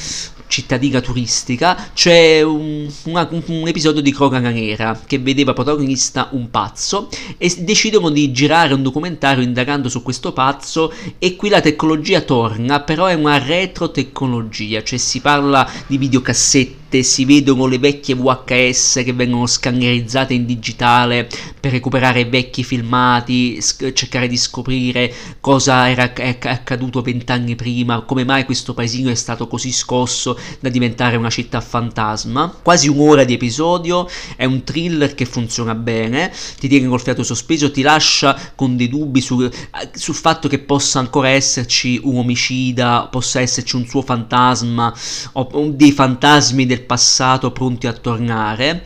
cittadina 0.54 1.02
turistica, 1.02 1.90
c'è 1.96 2.44
un, 2.44 2.88
una, 3.06 3.28
un, 3.32 3.68
episodio 3.68 4.04
di 4.04 4.14
Cronaca 4.14 4.52
Nera 4.52 5.02
che 5.04 5.18
vedeva 5.18 5.54
protagonista 5.54 6.28
un 6.34 6.52
pazzo 6.52 7.10
e 7.40 7.52
decidono 7.62 8.12
di 8.12 8.32
girare 8.32 8.76
un 8.76 8.84
documentario 8.84 9.44
indagando 9.44 9.90
su 9.90 10.04
questo 10.04 10.32
pazzo 10.32 10.94
e 11.18 11.36
qui 11.36 11.50
la 11.50 11.60
tecnologia 11.60 12.22
torna, 12.22 12.82
però 12.82 13.08
è 13.08 13.16
una 13.16 13.40
retrotecnologia, 13.40 14.84
cioè 14.84 15.00
si 15.00 15.22
parla 15.22 15.68
di 15.88 15.98
videocassette 15.98 16.83
si 17.02 17.26
vedono 17.26 17.66
le 17.66 17.80
vecchie 17.80 18.14
VHS 18.14 19.02
che 19.04 19.14
vengono 19.14 19.48
scannerizzate 19.48 20.34
in 20.34 20.46
digitale 20.46 21.28
per 21.60 21.72
recuperare 21.72 22.26
vecchi 22.26 22.64
filmati, 22.64 23.62
sc- 23.62 23.94
cercare 23.94 24.28
di 24.28 24.38
scoprire 24.38 25.14
cosa 25.40 25.90
era 25.90 26.12
accaduto 26.14 27.02
vent'anni 27.02 27.56
prima, 27.56 28.02
come 28.02 28.26
mai 28.26 28.44
questo 28.46 28.74
paesino 28.74 29.10
è 29.10 29.16
stato 29.16 29.48
così 29.48 29.72
scosso 29.72 30.38
da 30.60 30.70
diventare 30.70 31.16
una 31.16 31.30
città 31.30 31.62
fantasma. 31.62 32.54
Quasi 32.62 32.90
un'ora 32.90 33.24
di 33.24 33.34
episodio, 33.34 34.08
è 34.36 34.46
un 34.46 34.64
thriller 34.64 35.16
che 35.16 35.26
funziona 35.26 35.74
bene, 35.74 36.32
ti 36.60 36.68
tiene 36.68 36.88
col 36.88 37.02
fiato 37.02 37.24
sospeso, 37.24 37.72
ti 37.72 37.82
lascia 37.82 38.38
con 38.56 38.76
dei 38.76 38.90
dubbi 38.90 39.22
su, 39.22 39.50
sul 39.94 40.16
fatto 40.16 40.48
che 40.48 40.60
possa 40.60 41.00
ancora 41.00 41.30
esserci 41.30 42.00
un 42.04 42.18
omicida, 42.18 43.08
possa 43.10 43.40
esserci 43.40 43.76
un 43.76 43.86
suo 43.88 44.02
fantasma 44.02 44.94
o 45.34 45.72
dei 45.74 45.92
fantasmi 45.92 46.66
del 46.66 46.83
passato 46.84 47.52
pronti 47.52 47.88
a 47.88 47.94
tornare 47.94 48.84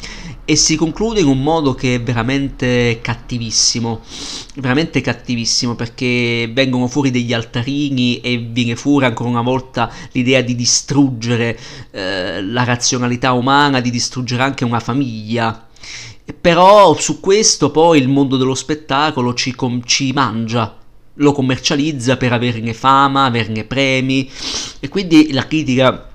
e 0.49 0.55
si 0.55 0.77
conclude 0.77 1.19
in 1.19 1.27
un 1.27 1.43
modo 1.43 1.73
che 1.75 1.95
è 1.95 2.01
veramente 2.01 2.99
cattivissimo, 3.01 3.99
veramente 4.55 5.01
cattivissimo 5.01 5.75
perché 5.75 6.49
vengono 6.53 6.87
fuori 6.87 7.11
degli 7.11 7.33
altarini 7.33 8.21
e 8.21 8.37
viene 8.37 8.77
fuori 8.77 9.03
ancora 9.03 9.27
una 9.27 9.41
volta 9.41 9.91
l'idea 10.13 10.39
di 10.39 10.55
distruggere 10.55 11.59
eh, 11.91 12.41
la 12.41 12.63
razionalità 12.63 13.33
umana, 13.33 13.81
di 13.81 13.89
distruggere 13.89 14.41
anche 14.41 14.63
una 14.63 14.79
famiglia. 14.79 15.67
Però 16.39 16.97
su 16.97 17.19
questo 17.19 17.69
poi 17.69 17.99
il 17.99 18.07
mondo 18.07 18.37
dello 18.37 18.55
spettacolo 18.55 19.33
ci, 19.33 19.53
com- 19.53 19.83
ci 19.83 20.13
mangia, 20.13 20.77
lo 21.15 21.31
commercializza 21.33 22.15
per 22.15 22.31
averne 22.31 22.73
fama, 22.73 23.25
averne 23.25 23.65
premi 23.65 24.29
e 24.79 24.87
quindi 24.87 25.33
la 25.33 25.45
critica 25.45 26.07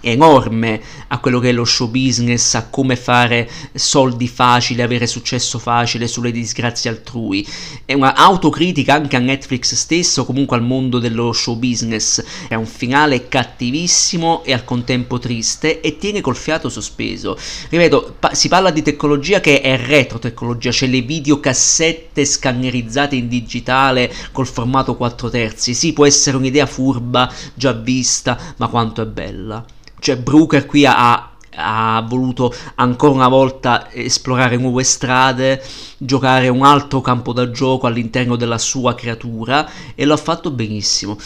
enorme 0.00 0.80
a 1.08 1.18
quello 1.18 1.38
che 1.38 1.50
è 1.50 1.52
lo 1.52 1.64
show 1.64 1.88
business, 1.88 2.54
a 2.54 2.68
come 2.68 2.96
fare 2.96 3.48
soldi 3.74 4.28
facili, 4.28 4.82
avere 4.82 5.06
successo 5.06 5.58
facile 5.58 6.06
sulle 6.06 6.30
disgrazie 6.30 6.90
altrui. 6.90 7.46
È 7.84 7.94
una 7.94 8.14
autocritica 8.14 8.94
anche 8.94 9.16
a 9.16 9.20
Netflix 9.20 9.74
stesso, 9.74 10.24
comunque 10.24 10.56
al 10.56 10.62
mondo 10.62 10.98
dello 10.98 11.32
show 11.32 11.56
business. 11.56 12.22
È 12.48 12.54
un 12.54 12.66
finale 12.66 13.28
cattivissimo 13.28 14.44
e 14.44 14.52
al 14.52 14.64
contempo 14.64 15.18
triste 15.18 15.80
e 15.80 15.98
tiene 15.98 16.20
col 16.20 16.36
fiato 16.36 16.68
sospeso. 16.68 17.36
Ripeto, 17.68 18.16
pa- 18.18 18.34
si 18.34 18.48
parla 18.48 18.70
di 18.70 18.82
tecnologia 18.82 19.40
che 19.40 19.60
è 19.60 19.76
retrotecnologia, 19.76 20.70
cioè 20.70 20.88
le 20.88 21.00
videocassette 21.00 22.24
scannerizzate 22.24 23.16
in 23.16 23.28
digitale 23.28 24.12
col 24.32 24.46
formato 24.46 24.96
4 24.96 25.30
terzi. 25.30 25.74
Sì, 25.74 25.92
può 25.92 26.06
essere 26.06 26.36
un'idea 26.36 26.66
furba, 26.66 27.32
già 27.54 27.72
vista, 27.72 28.38
ma 28.56 28.68
quanto 28.68 29.02
è 29.02 29.06
bella. 29.06 29.64
Cioè, 30.00 30.16
Brooker 30.16 30.66
qui 30.66 30.86
ha, 30.86 31.30
ha 31.54 32.04
voluto 32.08 32.54
ancora 32.76 33.12
una 33.12 33.28
volta 33.28 33.90
esplorare 33.92 34.56
nuove 34.56 34.84
strade, 34.84 35.62
giocare 35.96 36.48
un 36.48 36.64
altro 36.64 37.00
campo 37.00 37.32
da 37.32 37.50
gioco 37.50 37.86
all'interno 37.86 38.36
della 38.36 38.58
sua 38.58 38.94
creatura 38.94 39.68
e 39.94 40.04
lo 40.04 40.14
ha 40.14 40.18
fatto 40.18 40.50
benissimo. 40.50 41.18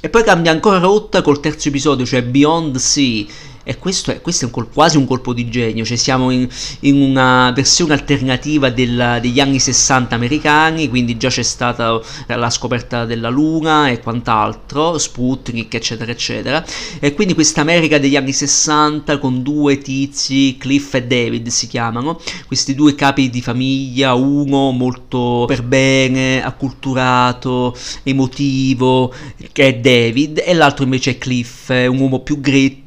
E 0.00 0.08
poi 0.08 0.24
cambia 0.24 0.50
ancora 0.50 0.78
rotta 0.78 1.22
col 1.22 1.40
terzo 1.40 1.68
episodio, 1.68 2.04
cioè 2.04 2.22
Beyond 2.22 2.76
Sea 2.76 3.24
e 3.68 3.78
questo 3.78 4.12
è, 4.12 4.20
questo 4.20 4.44
è 4.44 4.46
un 4.46 4.52
col- 4.52 4.70
quasi 4.72 4.96
un 4.96 5.06
colpo 5.06 5.32
di 5.32 5.48
genio, 5.48 5.84
cioè 5.84 5.96
siamo 5.96 6.30
in, 6.30 6.46
in 6.80 7.02
una 7.02 7.50
versione 7.50 7.94
alternativa 7.94 8.70
della, 8.70 9.18
degli 9.18 9.40
anni 9.40 9.58
60 9.58 10.14
americani, 10.14 10.88
quindi 10.88 11.16
già 11.16 11.28
c'è 11.28 11.42
stata 11.42 12.00
la 12.28 12.48
scoperta 12.48 13.04
della 13.04 13.28
Luna 13.28 13.88
e 13.88 13.98
quant'altro, 13.98 14.98
Sputnik 14.98 15.74
eccetera 15.74 16.12
eccetera, 16.12 16.64
e 17.00 17.12
quindi 17.12 17.34
questa 17.34 17.62
America 17.62 17.98
degli 17.98 18.14
anni 18.14 18.32
60 18.32 19.18
con 19.18 19.42
due 19.42 19.78
tizi, 19.78 20.56
Cliff 20.60 20.94
e 20.94 21.02
David 21.02 21.48
si 21.48 21.66
chiamano, 21.66 22.20
questi 22.46 22.72
due 22.72 22.94
capi 22.94 23.30
di 23.30 23.42
famiglia, 23.42 24.14
uno 24.14 24.70
molto 24.70 25.42
per 25.48 25.64
bene, 25.64 26.40
acculturato, 26.40 27.76
emotivo, 28.04 29.12
che 29.50 29.66
è 29.66 29.74
David, 29.74 30.40
e 30.44 30.54
l'altro 30.54 30.84
invece 30.84 31.10
è 31.10 31.18
Cliff, 31.18 31.70
un 31.70 31.98
uomo 31.98 32.20
più 32.20 32.40
gretto, 32.40 32.84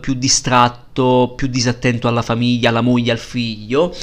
più 0.00 0.14
distratto 0.14 0.89
fatto 0.90 1.32
più 1.36 1.46
disattento 1.46 2.08
alla 2.08 2.22
famiglia, 2.22 2.68
alla 2.68 2.80
moglie, 2.80 3.12
al 3.12 3.18
figlio 3.18 3.94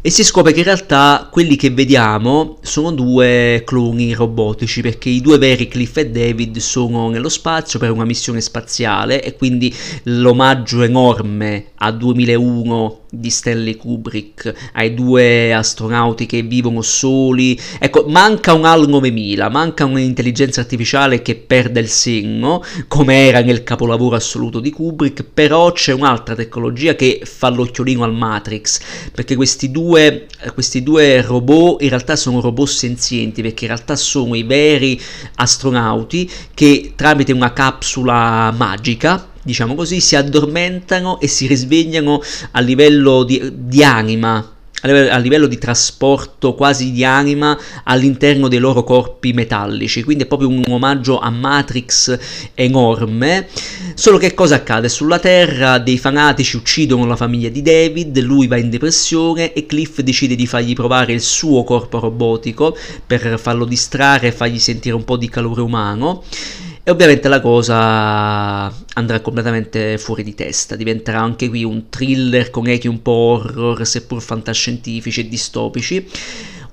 e 0.00 0.10
si 0.10 0.22
scopre 0.22 0.52
che 0.52 0.58
in 0.58 0.64
realtà 0.64 1.28
quelli 1.30 1.56
che 1.56 1.70
vediamo 1.70 2.58
sono 2.60 2.92
due 2.92 3.62
cloni 3.64 4.12
robotici 4.12 4.82
perché 4.82 5.08
i 5.08 5.20
due 5.20 5.38
veri 5.38 5.66
Cliff 5.66 5.96
e 5.96 6.10
David 6.10 6.58
sono 6.58 7.08
nello 7.08 7.30
spazio 7.30 7.78
per 7.78 7.90
una 7.90 8.04
missione 8.04 8.40
spaziale 8.40 9.22
e 9.22 9.34
quindi 9.34 9.74
l'omaggio 10.04 10.82
enorme 10.82 11.68
a 11.76 11.90
2001 11.90 12.98
di 13.10 13.30
Stanley 13.30 13.76
Kubrick 13.76 14.52
ai 14.72 14.92
due 14.92 15.54
astronauti 15.54 16.26
che 16.26 16.42
vivono 16.42 16.82
soli. 16.82 17.58
Ecco 17.78 18.04
manca 18.08 18.52
un 18.52 18.64
HAL 18.64 18.88
9000 18.88 19.48
manca 19.48 19.84
un'intelligenza 19.84 20.60
artificiale 20.60 21.22
che 21.22 21.36
perde 21.36 21.80
il 21.80 21.88
senno 21.88 22.62
come 22.88 23.26
era 23.26 23.40
nel 23.40 23.62
capolavoro 23.62 24.16
assoluto 24.16 24.60
di 24.60 24.70
Kubrick 24.70 25.22
però 25.22 25.72
c'è 25.72 25.92
un'altra 25.92 26.33
tecnologia 26.34 26.94
che 26.94 27.22
fa 27.24 27.48
l'occhiolino 27.48 28.04
al 28.04 28.14
Matrix, 28.14 28.80
perché 29.12 29.36
questi 29.36 29.70
due, 29.70 30.26
questi 30.52 30.82
due 30.82 31.22
robot 31.22 31.82
in 31.82 31.88
realtà 31.88 32.16
sono 32.16 32.40
robot 32.40 32.68
senzienti, 32.68 33.42
perché 33.42 33.64
in 33.64 33.70
realtà 33.70 33.96
sono 33.96 34.34
i 34.34 34.42
veri 34.42 35.00
astronauti 35.36 36.30
che 36.54 36.92
tramite 36.96 37.32
una 37.32 37.52
capsula 37.52 38.52
magica 38.56 39.28
diciamo 39.44 39.74
così, 39.74 40.00
si 40.00 40.16
addormentano 40.16 41.20
e 41.20 41.28
si 41.28 41.46
risvegliano 41.46 42.20
a 42.52 42.60
livello 42.60 43.24
di, 43.24 43.52
di 43.54 43.84
anima, 43.84 44.53
a 44.84 45.16
livello 45.16 45.46
di 45.46 45.56
trasporto 45.56 46.54
quasi 46.54 46.92
di 46.92 47.04
anima 47.04 47.58
all'interno 47.84 48.48
dei 48.48 48.58
loro 48.58 48.84
corpi 48.84 49.32
metallici, 49.32 50.02
quindi 50.02 50.24
è 50.24 50.26
proprio 50.26 50.48
un 50.48 50.62
omaggio 50.68 51.18
a 51.18 51.30
Matrix 51.30 52.18
enorme. 52.54 53.48
Solo 53.94 54.18
che 54.18 54.34
cosa 54.34 54.56
accade? 54.56 54.90
Sulla 54.90 55.18
Terra 55.18 55.78
dei 55.78 55.96
fanatici 55.96 56.56
uccidono 56.56 57.06
la 57.06 57.16
famiglia 57.16 57.48
di 57.48 57.62
David, 57.62 58.20
lui 58.20 58.46
va 58.46 58.58
in 58.58 58.68
depressione 58.68 59.54
e 59.54 59.64
Cliff 59.64 60.00
decide 60.00 60.34
di 60.34 60.46
fargli 60.46 60.74
provare 60.74 61.14
il 61.14 61.22
suo 61.22 61.64
corpo 61.64 61.98
robotico 61.98 62.76
per 63.06 63.38
farlo 63.38 63.64
distrarre 63.64 64.26
e 64.26 64.32
fargli 64.32 64.58
sentire 64.58 64.94
un 64.94 65.04
po' 65.04 65.16
di 65.16 65.30
calore 65.30 65.62
umano. 65.62 66.22
E 66.86 66.90
ovviamente 66.90 67.28
la 67.28 67.40
cosa 67.40 68.70
andrà 68.92 69.20
completamente 69.20 69.96
fuori 69.96 70.22
di 70.22 70.34
testa, 70.34 70.76
diventerà 70.76 71.18
anche 71.18 71.48
qui 71.48 71.64
un 71.64 71.88
thriller 71.88 72.50
con 72.50 72.66
echi 72.66 72.88
un 72.88 73.00
po' 73.00 73.10
horror, 73.10 73.86
seppur 73.86 74.20
fantascientifici 74.20 75.20
e 75.20 75.28
distopici 75.28 76.06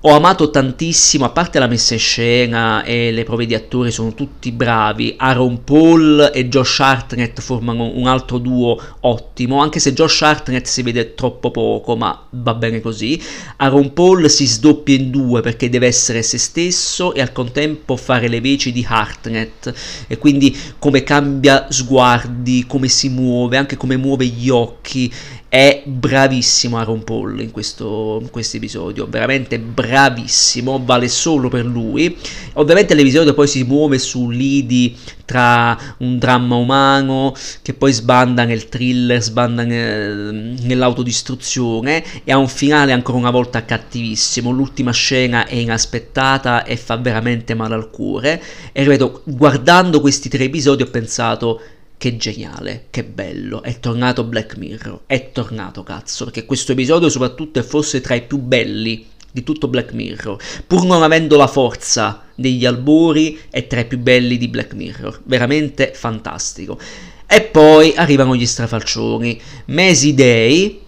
ho 0.04 0.10
amato 0.10 0.50
tantissimo, 0.50 1.24
a 1.24 1.30
parte 1.30 1.60
la 1.60 1.68
messa 1.68 1.94
in 1.94 2.00
scena 2.00 2.82
e 2.82 3.12
le 3.12 3.22
prove 3.22 3.46
di 3.46 3.54
attori 3.54 3.92
sono 3.92 4.14
tutti 4.14 4.50
bravi, 4.50 5.14
Aaron 5.16 5.62
Paul 5.62 6.32
e 6.34 6.48
Josh 6.48 6.80
Hartnett 6.80 7.40
formano 7.40 7.92
un 7.94 8.08
altro 8.08 8.38
duo 8.38 8.76
ottimo, 9.00 9.60
anche 9.60 9.78
se 9.78 9.92
Josh 9.92 10.22
Hartnett 10.22 10.66
si 10.66 10.82
vede 10.82 11.14
troppo 11.14 11.52
poco, 11.52 11.94
ma 11.94 12.26
va 12.30 12.54
bene 12.54 12.80
così. 12.80 13.22
Aaron 13.58 13.92
Paul 13.92 14.28
si 14.28 14.44
sdoppia 14.44 14.96
in 14.96 15.12
due 15.12 15.40
perché 15.40 15.68
deve 15.68 15.86
essere 15.86 16.22
se 16.22 16.38
stesso 16.38 17.14
e 17.14 17.20
al 17.20 17.30
contempo 17.30 17.96
fare 17.96 18.26
le 18.26 18.40
veci 18.40 18.72
di 18.72 18.84
Hartnett. 18.88 19.72
E 20.08 20.18
quindi 20.18 20.56
come 20.80 21.04
cambia 21.04 21.68
sguardi, 21.70 22.66
come 22.66 22.88
si 22.88 23.08
muove, 23.08 23.56
anche 23.56 23.76
come 23.76 23.96
muove 23.96 24.26
gli 24.26 24.48
occhi 24.48 25.12
è 25.52 25.82
bravissimo 25.84 26.78
Aaron 26.78 27.04
Paul 27.04 27.38
in 27.38 27.50
questo 27.50 28.18
in 28.22 28.30
episodio, 28.56 29.06
veramente 29.06 29.58
bravissimo, 29.58 30.80
vale 30.82 31.08
solo 31.08 31.50
per 31.50 31.66
lui. 31.66 32.16
Ovviamente 32.54 32.94
l'episodio 32.94 33.34
poi 33.34 33.46
si 33.46 33.62
muove 33.62 33.98
su 33.98 34.30
lidi 34.30 34.96
tra 35.26 35.78
un 35.98 36.18
dramma 36.18 36.54
umano 36.54 37.34
che 37.60 37.74
poi 37.74 37.92
sbanda 37.92 38.44
nel 38.44 38.70
thriller, 38.70 39.20
sbanda 39.20 39.62
nel, 39.64 40.56
nell'autodistruzione 40.58 42.02
e 42.24 42.32
ha 42.32 42.38
un 42.38 42.48
finale 42.48 42.92
ancora 42.92 43.18
una 43.18 43.30
volta 43.30 43.62
cattivissimo. 43.66 44.50
L'ultima 44.50 44.92
scena 44.92 45.44
è 45.44 45.56
inaspettata 45.56 46.64
e 46.64 46.78
fa 46.78 46.96
veramente 46.96 47.52
male 47.52 47.74
al 47.74 47.90
cuore. 47.90 48.42
E 48.72 48.82
ripeto, 48.84 49.20
guardando 49.26 50.00
questi 50.00 50.30
tre 50.30 50.44
episodi 50.44 50.82
ho 50.82 50.88
pensato 50.88 51.60
che 52.02 52.16
geniale, 52.16 52.86
che 52.90 53.04
bello, 53.04 53.62
è 53.62 53.78
tornato 53.78 54.24
Black 54.24 54.56
Mirror, 54.56 55.02
è 55.06 55.30
tornato 55.30 55.84
cazzo, 55.84 56.24
perché 56.24 56.44
questo 56.44 56.72
episodio 56.72 57.08
soprattutto 57.08 57.60
è 57.60 57.62
forse 57.62 58.00
tra 58.00 58.16
i 58.16 58.22
più 58.22 58.38
belli 58.38 59.06
di 59.30 59.44
tutto 59.44 59.68
Black 59.68 59.92
Mirror, 59.92 60.36
pur 60.66 60.84
non 60.84 61.04
avendo 61.04 61.36
la 61.36 61.46
forza 61.46 62.24
degli 62.34 62.66
albori, 62.66 63.38
è 63.50 63.68
tra 63.68 63.78
i 63.78 63.84
più 63.84 63.98
belli 63.98 64.36
di 64.36 64.48
Black 64.48 64.74
Mirror, 64.74 65.20
veramente 65.26 65.92
fantastico. 65.94 66.76
E 67.24 67.42
poi 67.42 67.94
arrivano 67.94 68.34
gli 68.34 68.46
strafalcioni, 68.46 69.40
Mesi 69.66 70.12
Day, 70.12 70.80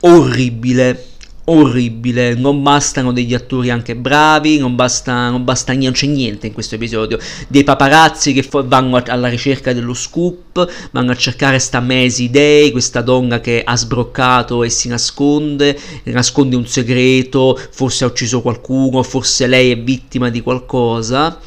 orribile, 0.00 1.10
orribile, 1.44 2.34
non 2.34 2.62
bastano 2.62 3.12
degli 3.12 3.34
attori 3.34 3.70
anche 3.70 3.96
bravi, 3.96 4.58
non 4.58 4.74
basta, 4.74 5.28
non 5.30 5.44
basta 5.44 5.72
niente, 5.72 5.84
non 5.84 5.92
c'è 5.94 6.06
niente 6.06 6.46
in 6.46 6.52
questo 6.52 6.76
episodio, 6.76 7.18
dei 7.48 7.64
paparazzi 7.64 8.32
che 8.32 8.46
vanno 8.64 9.02
alla 9.06 9.28
ricerca 9.28 9.72
dello 9.72 9.94
scoop, 9.94 10.66
vanno 10.92 11.12
a 11.12 11.16
cercare 11.16 11.58
sta 11.58 11.80
Maisie 11.80 12.30
Day, 12.30 12.70
questa 12.70 13.02
donna 13.02 13.40
che 13.40 13.62
ha 13.64 13.76
sbroccato 13.76 14.62
e 14.62 14.70
si 14.70 14.88
nasconde, 14.88 15.78
nasconde 16.04 16.56
un 16.56 16.66
segreto, 16.66 17.58
forse 17.70 18.04
ha 18.04 18.06
ucciso 18.06 18.40
qualcuno, 18.40 19.02
forse 19.02 19.46
lei 19.46 19.70
è 19.70 19.78
vittima 19.78 20.30
di 20.30 20.40
qualcosa 20.40 21.38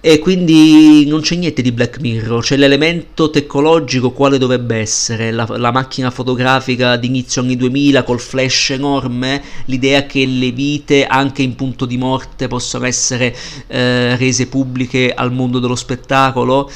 e 0.00 0.18
quindi 0.18 1.06
non 1.06 1.20
c'è 1.20 1.36
niente 1.36 1.62
di 1.62 1.72
Black 1.72 2.00
Mirror, 2.00 2.42
c'è 2.42 2.56
l'elemento 2.56 3.30
tecnologico 3.30 4.10
quale 4.10 4.38
dovrebbe 4.38 4.76
essere, 4.76 5.30
la, 5.30 5.46
la 5.56 5.70
macchina 5.70 6.10
fotografica 6.10 6.96
di 6.96 7.06
inizio 7.06 7.42
anni 7.42 7.56
2000 7.56 8.02
col 8.02 8.20
flash 8.20 8.70
enorme, 8.70 9.42
l'idea 9.66 10.06
che 10.06 10.24
le 10.26 10.50
vite 10.50 11.06
anche 11.06 11.42
in 11.42 11.54
punto 11.54 11.84
di 11.84 11.96
morte 11.96 12.48
possano 12.48 12.86
essere 12.86 13.34
eh, 13.66 14.16
rese 14.16 14.46
pubbliche 14.46 15.12
al 15.12 15.32
mondo 15.32 15.58
dello 15.58 15.76
spettacolo 15.76 16.70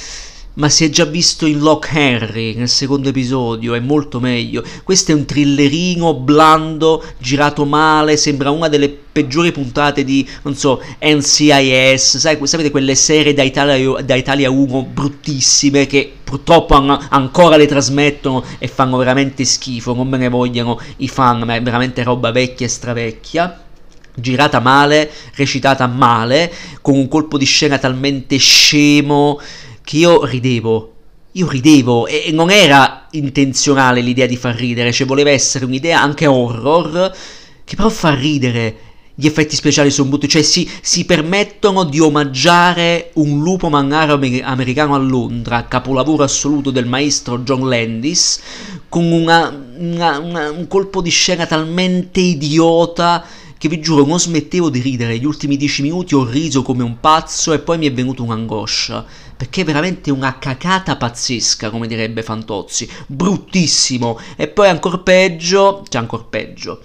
ma 0.54 0.68
si 0.68 0.84
è 0.84 0.90
già 0.90 1.04
visto 1.04 1.46
in 1.46 1.60
Lock 1.60 1.90
Henry 1.94 2.54
nel 2.54 2.68
secondo 2.68 3.08
episodio, 3.08 3.74
è 3.74 3.80
molto 3.80 4.20
meglio. 4.20 4.62
Questo 4.82 5.12
è 5.12 5.14
un 5.14 5.24
thrillerino 5.24 6.14
blando, 6.14 7.02
girato 7.18 7.64
male, 7.64 8.16
sembra 8.16 8.50
una 8.50 8.68
delle 8.68 8.90
peggiori 8.90 9.52
puntate 9.52 10.04
di, 10.04 10.28
non 10.42 10.54
so, 10.54 10.82
NCIS, 11.00 12.18
sai, 12.18 12.38
sapete 12.42 12.70
quelle 12.70 12.94
serie 12.94 13.34
da 13.34 13.42
Italia, 13.42 14.02
da 14.02 14.14
Italia 14.14 14.50
1 14.50 14.82
bruttissime 14.82 15.86
che 15.86 16.12
purtroppo 16.22 16.74
an- 16.74 17.06
ancora 17.10 17.56
le 17.56 17.66
trasmettono 17.66 18.44
e 18.58 18.68
fanno 18.68 18.96
veramente 18.98 19.44
schifo, 19.44 19.94
non 19.94 20.08
me 20.08 20.18
ne 20.18 20.28
vogliano 20.28 20.78
i 20.98 21.08
fan, 21.08 21.42
ma 21.42 21.54
è 21.54 21.62
veramente 21.62 22.02
roba 22.02 22.30
vecchia 22.30 22.66
e 22.66 22.68
stravecchia 22.68 23.56
girata 24.14 24.60
male, 24.60 25.10
recitata 25.36 25.86
male, 25.86 26.52
con 26.82 26.94
un 26.96 27.08
colpo 27.08 27.38
di 27.38 27.46
scena 27.46 27.78
talmente 27.78 28.36
scemo 28.36 29.40
che 29.82 29.96
io 29.96 30.24
ridevo. 30.24 30.88
Io 31.32 31.48
ridevo 31.48 32.06
e 32.06 32.28
non 32.30 32.50
era 32.50 33.06
intenzionale 33.12 34.02
l'idea 34.02 34.26
di 34.26 34.36
far 34.36 34.54
ridere, 34.54 34.92
cioè 34.92 35.06
voleva 35.06 35.30
essere 35.30 35.64
un'idea 35.64 36.00
anche 36.00 36.26
horror 36.26 37.10
che 37.64 37.74
però 37.74 37.88
fa 37.88 38.14
ridere. 38.14 38.76
Gli 39.14 39.26
effetti 39.26 39.54
speciali 39.54 39.90
sono 39.90 40.08
brutti, 40.08 40.28
cioè 40.28 40.42
si, 40.42 40.68
si, 40.80 41.04
permettono 41.04 41.84
di 41.84 42.00
omaggiare 42.00 43.10
un 43.14 43.42
lupo 43.42 43.68
mannaro 43.68 44.18
americano 44.42 44.94
a 44.94 44.98
Londra, 44.98 45.66
capolavoro 45.68 46.22
assoluto 46.22 46.70
del 46.70 46.86
maestro 46.86 47.38
John 47.40 47.68
Landis, 47.68 48.40
con 48.88 49.04
una, 49.04 49.48
una, 49.76 50.18
una, 50.18 50.50
un 50.50 50.66
colpo 50.66 51.02
di 51.02 51.10
scena 51.10 51.46
talmente 51.46 52.20
idiota 52.20 53.24
che 53.62 53.68
vi 53.68 53.78
giuro 53.80 54.04
non 54.04 54.18
smettevo 54.18 54.70
di 54.70 54.80
ridere. 54.80 55.16
Gli 55.18 55.24
ultimi 55.24 55.56
dieci 55.56 55.82
minuti 55.82 56.16
ho 56.16 56.28
riso 56.28 56.62
come 56.62 56.82
un 56.82 56.98
pazzo 56.98 57.52
e 57.52 57.60
poi 57.60 57.78
mi 57.78 57.86
è 57.86 57.92
venuta 57.92 58.22
un'angoscia. 58.22 59.06
Perché 59.36 59.60
è 59.60 59.64
veramente 59.64 60.10
una 60.10 60.36
cacata 60.36 60.96
pazzesca, 60.96 61.70
come 61.70 61.86
direbbe 61.86 62.24
Fantozzi, 62.24 62.90
bruttissimo, 63.06 64.18
e 64.34 64.48
poi 64.48 64.68
ancora 64.68 64.98
peggio, 64.98 65.84
cioè 65.88 66.00
ancora 66.00 66.24
peggio, 66.28 66.82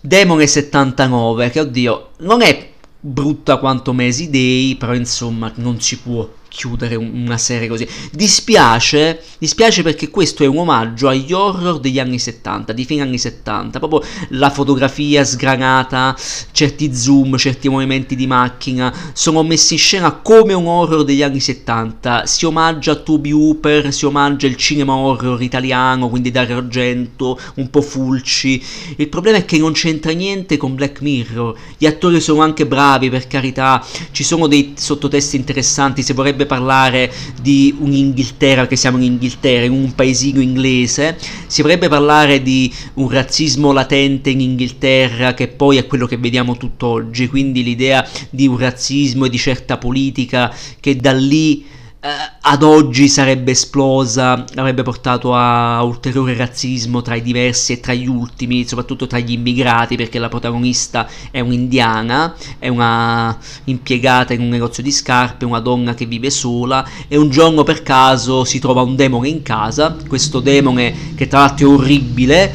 Demone 0.00 0.46
79, 0.46 1.50
che 1.50 1.58
oddio, 1.58 2.10
non 2.18 2.42
è 2.42 2.70
brutta 3.00 3.56
quanto 3.56 3.92
Mesi 3.92 4.30
Day, 4.30 4.76
però 4.76 4.94
insomma 4.94 5.50
non 5.56 5.80
si 5.80 5.98
può 5.98 6.28
chiudere 6.50 6.96
una 6.96 7.38
serie 7.38 7.68
così. 7.68 7.88
Dispiace, 8.12 9.22
dispiace 9.38 9.82
perché 9.82 10.10
questo 10.10 10.42
è 10.42 10.46
un 10.46 10.58
omaggio 10.58 11.08
agli 11.08 11.32
horror 11.32 11.78
degli 11.78 11.98
anni 11.98 12.18
70, 12.18 12.72
di 12.72 12.84
fine 12.84 13.02
anni 13.02 13.18
70, 13.18 13.78
proprio 13.78 14.02
la 14.30 14.50
fotografia 14.50 15.24
sgranata, 15.24 16.14
certi 16.52 16.94
zoom, 16.94 17.36
certi 17.36 17.68
movimenti 17.68 18.16
di 18.16 18.26
macchina 18.26 18.92
sono 19.12 19.42
messi 19.42 19.74
in 19.74 19.78
scena 19.78 20.12
come 20.12 20.52
un 20.52 20.66
horror 20.66 21.04
degli 21.04 21.22
anni 21.22 21.40
70, 21.40 22.26
si 22.26 22.44
omaggia 22.44 22.96
Toby 22.96 23.30
Hooper, 23.30 23.92
si 23.94 24.04
omaggia 24.04 24.46
il 24.46 24.56
cinema 24.56 24.94
horror 24.94 25.40
italiano, 25.40 26.08
quindi 26.08 26.30
Dario 26.30 26.58
Argento, 26.58 27.38
un 27.54 27.70
po' 27.70 27.80
Fulci. 27.80 28.62
Il 28.96 29.08
problema 29.08 29.38
è 29.38 29.44
che 29.44 29.58
non 29.58 29.72
c'entra 29.72 30.12
niente 30.12 30.56
con 30.56 30.74
Black 30.74 31.00
Mirror. 31.00 31.56
Gli 31.78 31.86
attori 31.86 32.20
sono 32.20 32.42
anche 32.42 32.66
bravi, 32.66 33.08
per 33.08 33.28
carità, 33.28 33.84
ci 34.10 34.24
sono 34.24 34.48
dei 34.48 34.74
sottotesti 34.76 35.36
interessanti, 35.36 36.02
se 36.02 36.12
vorrebbe 36.12 36.39
parlare 36.46 37.12
di 37.40 37.74
un'Inghilterra, 37.78 38.66
che 38.66 38.76
siamo 38.76 38.96
in 38.98 39.04
Inghilterra, 39.04 39.64
in 39.64 39.72
un 39.72 39.94
paesino 39.94 40.40
inglese, 40.40 41.18
si 41.46 41.62
vorrebbe 41.62 41.88
parlare 41.88 42.42
di 42.42 42.72
un 42.94 43.08
razzismo 43.08 43.72
latente 43.72 44.30
in 44.30 44.40
Inghilterra 44.40 45.34
che 45.34 45.48
poi 45.48 45.76
è 45.76 45.86
quello 45.86 46.06
che 46.06 46.16
vediamo 46.16 46.56
tutt'oggi, 46.56 47.28
quindi 47.28 47.62
l'idea 47.62 48.06
di 48.30 48.46
un 48.46 48.58
razzismo 48.58 49.24
e 49.24 49.30
di 49.30 49.38
certa 49.38 49.78
politica 49.78 50.54
che 50.80 50.96
da 50.96 51.12
lì 51.12 51.64
ad 52.02 52.62
oggi 52.62 53.08
sarebbe 53.08 53.50
esplosa, 53.50 54.46
avrebbe 54.54 54.82
portato 54.82 55.34
a 55.34 55.82
ulteriore 55.82 56.34
razzismo 56.34 57.02
tra 57.02 57.14
i 57.14 57.20
diversi 57.20 57.74
e 57.74 57.80
tra 57.80 57.92
gli 57.92 58.06
ultimi, 58.06 58.66
soprattutto 58.66 59.06
tra 59.06 59.18
gli 59.18 59.32
immigrati, 59.32 59.96
perché 59.96 60.18
la 60.18 60.30
protagonista 60.30 61.06
è 61.30 61.40
un'indiana, 61.40 62.34
è 62.58 62.68
una 62.68 63.38
impiegata 63.64 64.32
in 64.32 64.40
un 64.40 64.48
negozio 64.48 64.82
di 64.82 64.90
scarpe, 64.90 65.44
una 65.44 65.60
donna 65.60 65.92
che 65.92 66.06
vive 66.06 66.30
sola 66.30 66.88
e 67.06 67.18
un 67.18 67.28
giorno 67.28 67.64
per 67.64 67.82
caso 67.82 68.44
si 68.44 68.58
trova 68.58 68.80
un 68.80 68.96
demone 68.96 69.28
in 69.28 69.42
casa, 69.42 69.94
questo 70.08 70.40
demone 70.40 71.14
che 71.14 71.28
tra 71.28 71.40
l'altro 71.40 71.68
è 71.68 71.74
orribile, 71.74 72.54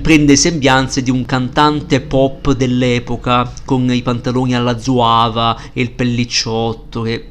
prende 0.00 0.36
sembianze 0.36 1.02
di 1.02 1.10
un 1.10 1.26
cantante 1.26 2.00
pop 2.00 2.52
dell'epoca 2.54 3.52
con 3.66 3.92
i 3.92 4.00
pantaloni 4.00 4.54
alla 4.54 4.78
zuava 4.78 5.60
e 5.74 5.82
il 5.82 5.90
pellicciotto 5.90 7.02
che 7.02 7.28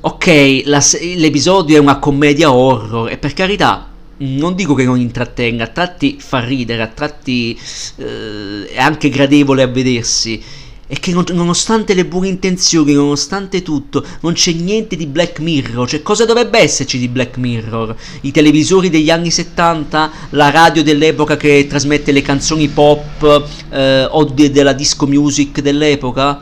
ok, 0.00 0.62
la, 0.64 0.82
l'episodio 1.16 1.76
è 1.76 1.80
una 1.80 1.98
commedia 1.98 2.52
horror 2.52 3.10
e 3.10 3.16
per 3.16 3.32
carità 3.32 3.94
non 4.18 4.54
dico 4.54 4.74
che 4.74 4.84
non 4.84 4.98
intrattenga, 4.98 5.64
a 5.64 5.68
tratti 5.68 6.16
fa 6.18 6.40
ridere, 6.40 6.82
a 6.82 6.86
tratti 6.86 7.58
eh, 7.96 8.66
è 8.68 8.80
anche 8.80 9.08
gradevole 9.08 9.62
a 9.62 9.66
vedersi. 9.66 10.42
E 10.88 11.00
che 11.00 11.12
nonostante 11.12 11.94
le 11.94 12.06
buone 12.06 12.28
intenzioni, 12.28 12.92
nonostante 12.92 13.62
tutto, 13.62 14.06
non 14.20 14.34
c'è 14.34 14.52
niente 14.52 14.94
di 14.94 15.06
Black 15.06 15.40
Mirror. 15.40 15.88
Cioè, 15.88 16.00
cosa 16.00 16.24
dovrebbe 16.24 16.60
esserci 16.60 16.96
di 16.96 17.08
Black 17.08 17.38
Mirror? 17.38 17.96
I 18.20 18.30
televisori 18.30 18.88
degli 18.88 19.10
anni 19.10 19.32
70, 19.32 20.12
la 20.30 20.50
radio 20.50 20.84
dell'epoca 20.84 21.36
che 21.36 21.66
trasmette 21.68 22.12
le 22.12 22.22
canzoni 22.22 22.68
pop 22.68 23.48
eh, 23.68 24.06
o 24.08 24.24
de- 24.26 24.52
della 24.52 24.72
disco 24.72 25.08
music 25.08 25.60
dell'epoca? 25.60 26.40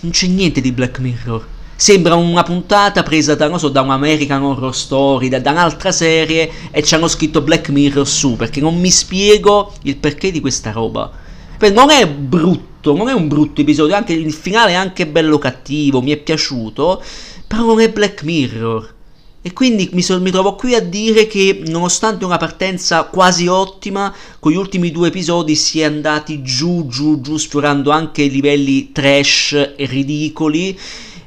Non 0.00 0.10
c'è 0.10 0.26
niente 0.26 0.60
di 0.60 0.72
Black 0.72 0.98
Mirror. 0.98 1.46
Sembra 1.78 2.14
una 2.14 2.42
puntata 2.42 3.02
presa 3.02 3.34
da, 3.34 3.48
non 3.48 3.58
so, 3.58 3.68
da 3.68 3.82
un 3.82 3.90
American 3.90 4.42
Horror 4.42 4.74
Story, 4.74 5.28
da, 5.28 5.40
da, 5.40 5.50
un'altra 5.50 5.92
serie 5.92 6.50
e 6.70 6.82
ci 6.82 6.94
hanno 6.94 7.06
scritto 7.06 7.42
Black 7.42 7.68
Mirror 7.68 8.08
su, 8.08 8.34
perché 8.34 8.60
non 8.60 8.80
mi 8.80 8.90
spiego 8.90 9.74
il 9.82 9.98
perché 9.98 10.30
di 10.30 10.40
questa 10.40 10.72
roba. 10.72 11.12
Beh, 11.58 11.70
non 11.70 11.90
è 11.90 12.08
brutto, 12.08 12.96
non 12.96 13.10
è 13.10 13.12
un 13.12 13.28
brutto 13.28 13.60
episodio, 13.60 13.94
anche 13.94 14.14
il 14.14 14.32
finale 14.32 14.70
è 14.70 14.74
anche 14.74 15.06
bello 15.06 15.36
cattivo, 15.36 16.00
mi 16.00 16.12
è 16.12 16.16
piaciuto, 16.16 17.02
però 17.46 17.64
non 17.66 17.80
è 17.80 17.90
Black 17.90 18.22
Mirror. 18.22 18.94
E 19.42 19.52
quindi 19.52 19.90
mi, 19.92 20.02
so, 20.02 20.18
mi, 20.18 20.30
trovo 20.30 20.54
qui 20.54 20.74
a 20.74 20.80
dire 20.80 21.26
che 21.26 21.62
nonostante 21.66 22.24
una 22.24 22.38
partenza 22.38 23.04
quasi 23.04 23.46
ottima, 23.46 24.12
con 24.40 24.50
gli 24.50 24.56
ultimi 24.56 24.90
due 24.90 25.08
episodi 25.08 25.54
si 25.54 25.82
è 25.82 25.84
andati 25.84 26.42
giù, 26.42 26.86
giù, 26.88 27.20
giù, 27.20 27.36
sfiorando 27.36 27.90
anche 27.90 28.24
livelli 28.24 28.92
trash 28.92 29.52
e 29.52 29.84
ridicoli 29.84 30.76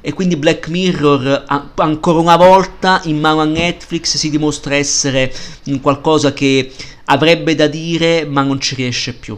e 0.01 0.13
quindi 0.13 0.35
Black 0.35 0.67
Mirror 0.69 1.45
ancora 1.75 2.19
una 2.19 2.38
volta 2.38 3.01
in 3.05 3.19
mano 3.19 3.41
a 3.41 3.45
Netflix 3.45 4.17
si 4.17 4.29
dimostra 4.29 4.75
essere 4.75 5.33
qualcosa 5.81 6.33
che 6.33 6.71
avrebbe 7.05 7.55
da 7.55 7.67
dire 7.67 8.25
ma 8.25 8.41
non 8.41 8.59
ci 8.59 8.75
riesce 8.75 9.13
più. 9.13 9.38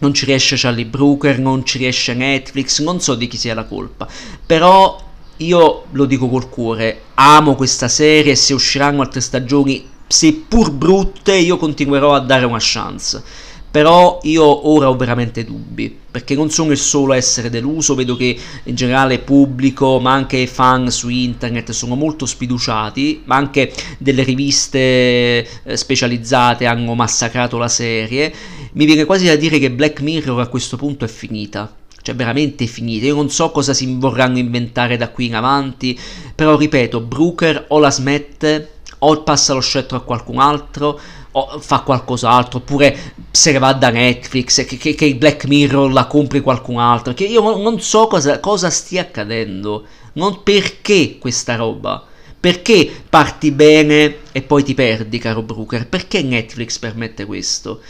Non 0.00 0.14
ci 0.14 0.26
riesce 0.26 0.56
Charlie 0.56 0.86
Brooker, 0.86 1.38
non 1.40 1.64
ci 1.64 1.78
riesce 1.78 2.14
Netflix, 2.14 2.80
non 2.80 3.00
so 3.00 3.16
di 3.16 3.26
chi 3.26 3.36
sia 3.36 3.54
la 3.54 3.64
colpa. 3.64 4.06
Però 4.46 5.06
io 5.38 5.84
lo 5.90 6.04
dico 6.04 6.28
col 6.28 6.48
cuore, 6.48 7.02
amo 7.14 7.56
questa 7.56 7.88
serie, 7.88 8.36
se 8.36 8.54
usciranno 8.54 9.00
altre 9.00 9.20
stagioni, 9.20 9.88
seppur 10.06 10.70
brutte, 10.70 11.34
io 11.34 11.56
continuerò 11.56 12.14
a 12.14 12.20
dare 12.20 12.44
una 12.44 12.58
chance 12.60 13.22
però 13.70 14.18
io 14.22 14.68
ora 14.68 14.88
ho 14.88 14.96
veramente 14.96 15.44
dubbi, 15.44 15.94
perché 16.10 16.34
non 16.34 16.50
sono 16.50 16.72
il 16.72 16.78
solo 16.78 17.12
a 17.12 17.16
essere 17.16 17.50
deluso, 17.50 17.94
vedo 17.94 18.16
che 18.16 18.36
in 18.64 18.74
generale 18.74 19.18
pubblico, 19.18 20.00
ma 20.00 20.12
anche 20.12 20.46
fan 20.46 20.90
su 20.90 21.08
internet 21.08 21.70
sono 21.72 21.94
molto 21.94 22.24
sfiduciati, 22.24 23.22
ma 23.24 23.36
anche 23.36 23.72
delle 23.98 24.22
riviste 24.22 24.78
eh, 24.78 25.46
specializzate 25.76 26.66
hanno 26.66 26.94
massacrato 26.94 27.58
la 27.58 27.68
serie. 27.68 28.32
Mi 28.72 28.86
viene 28.86 29.04
quasi 29.04 29.26
da 29.26 29.36
dire 29.36 29.58
che 29.58 29.70
Black 29.70 30.00
Mirror 30.00 30.40
a 30.40 30.48
questo 30.48 30.76
punto 30.76 31.04
è 31.04 31.08
finita. 31.08 31.72
Cioè 32.00 32.14
veramente 32.14 32.66
finita, 32.66 33.04
io 33.04 33.14
non 33.14 33.28
so 33.28 33.50
cosa 33.50 33.74
si 33.74 33.96
vorranno 33.98 34.38
inventare 34.38 34.96
da 34.96 35.10
qui 35.10 35.26
in 35.26 35.34
avanti, 35.34 35.98
però 36.34 36.56
ripeto, 36.56 37.00
Brooker 37.00 37.66
o 37.68 37.78
la 37.78 37.90
smette 37.90 38.70
o 39.00 39.22
passa 39.22 39.52
lo 39.52 39.60
scettro 39.60 39.98
a 39.98 40.02
qualcun 40.02 40.38
altro 40.38 40.98
o 41.32 41.58
fa 41.60 41.80
qualcos'altro, 41.80 42.58
oppure 42.58 43.14
se 43.30 43.52
ne 43.52 43.58
va 43.58 43.72
da 43.72 43.90
Netflix, 43.90 44.64
che, 44.64 44.76
che, 44.76 44.94
che 44.94 45.14
Black 45.16 45.46
Mirror 45.46 45.92
la 45.92 46.06
compri 46.06 46.40
qualcun 46.40 46.78
altro, 46.78 47.14
che 47.14 47.24
io 47.24 47.40
non 47.58 47.80
so 47.80 48.06
cosa, 48.06 48.40
cosa 48.40 48.70
stia 48.70 49.02
accadendo, 49.02 49.86
non 50.14 50.42
perché 50.42 51.18
questa 51.18 51.56
roba. 51.56 52.04
Perché 52.40 52.88
parti 53.08 53.50
bene 53.50 54.18
e 54.30 54.42
poi 54.42 54.62
ti 54.62 54.74
perdi, 54.74 55.18
caro 55.18 55.42
Brooker? 55.42 55.88
Perché 55.88 56.22
Netflix 56.22 56.78
permette 56.78 57.24
questo? 57.24 57.80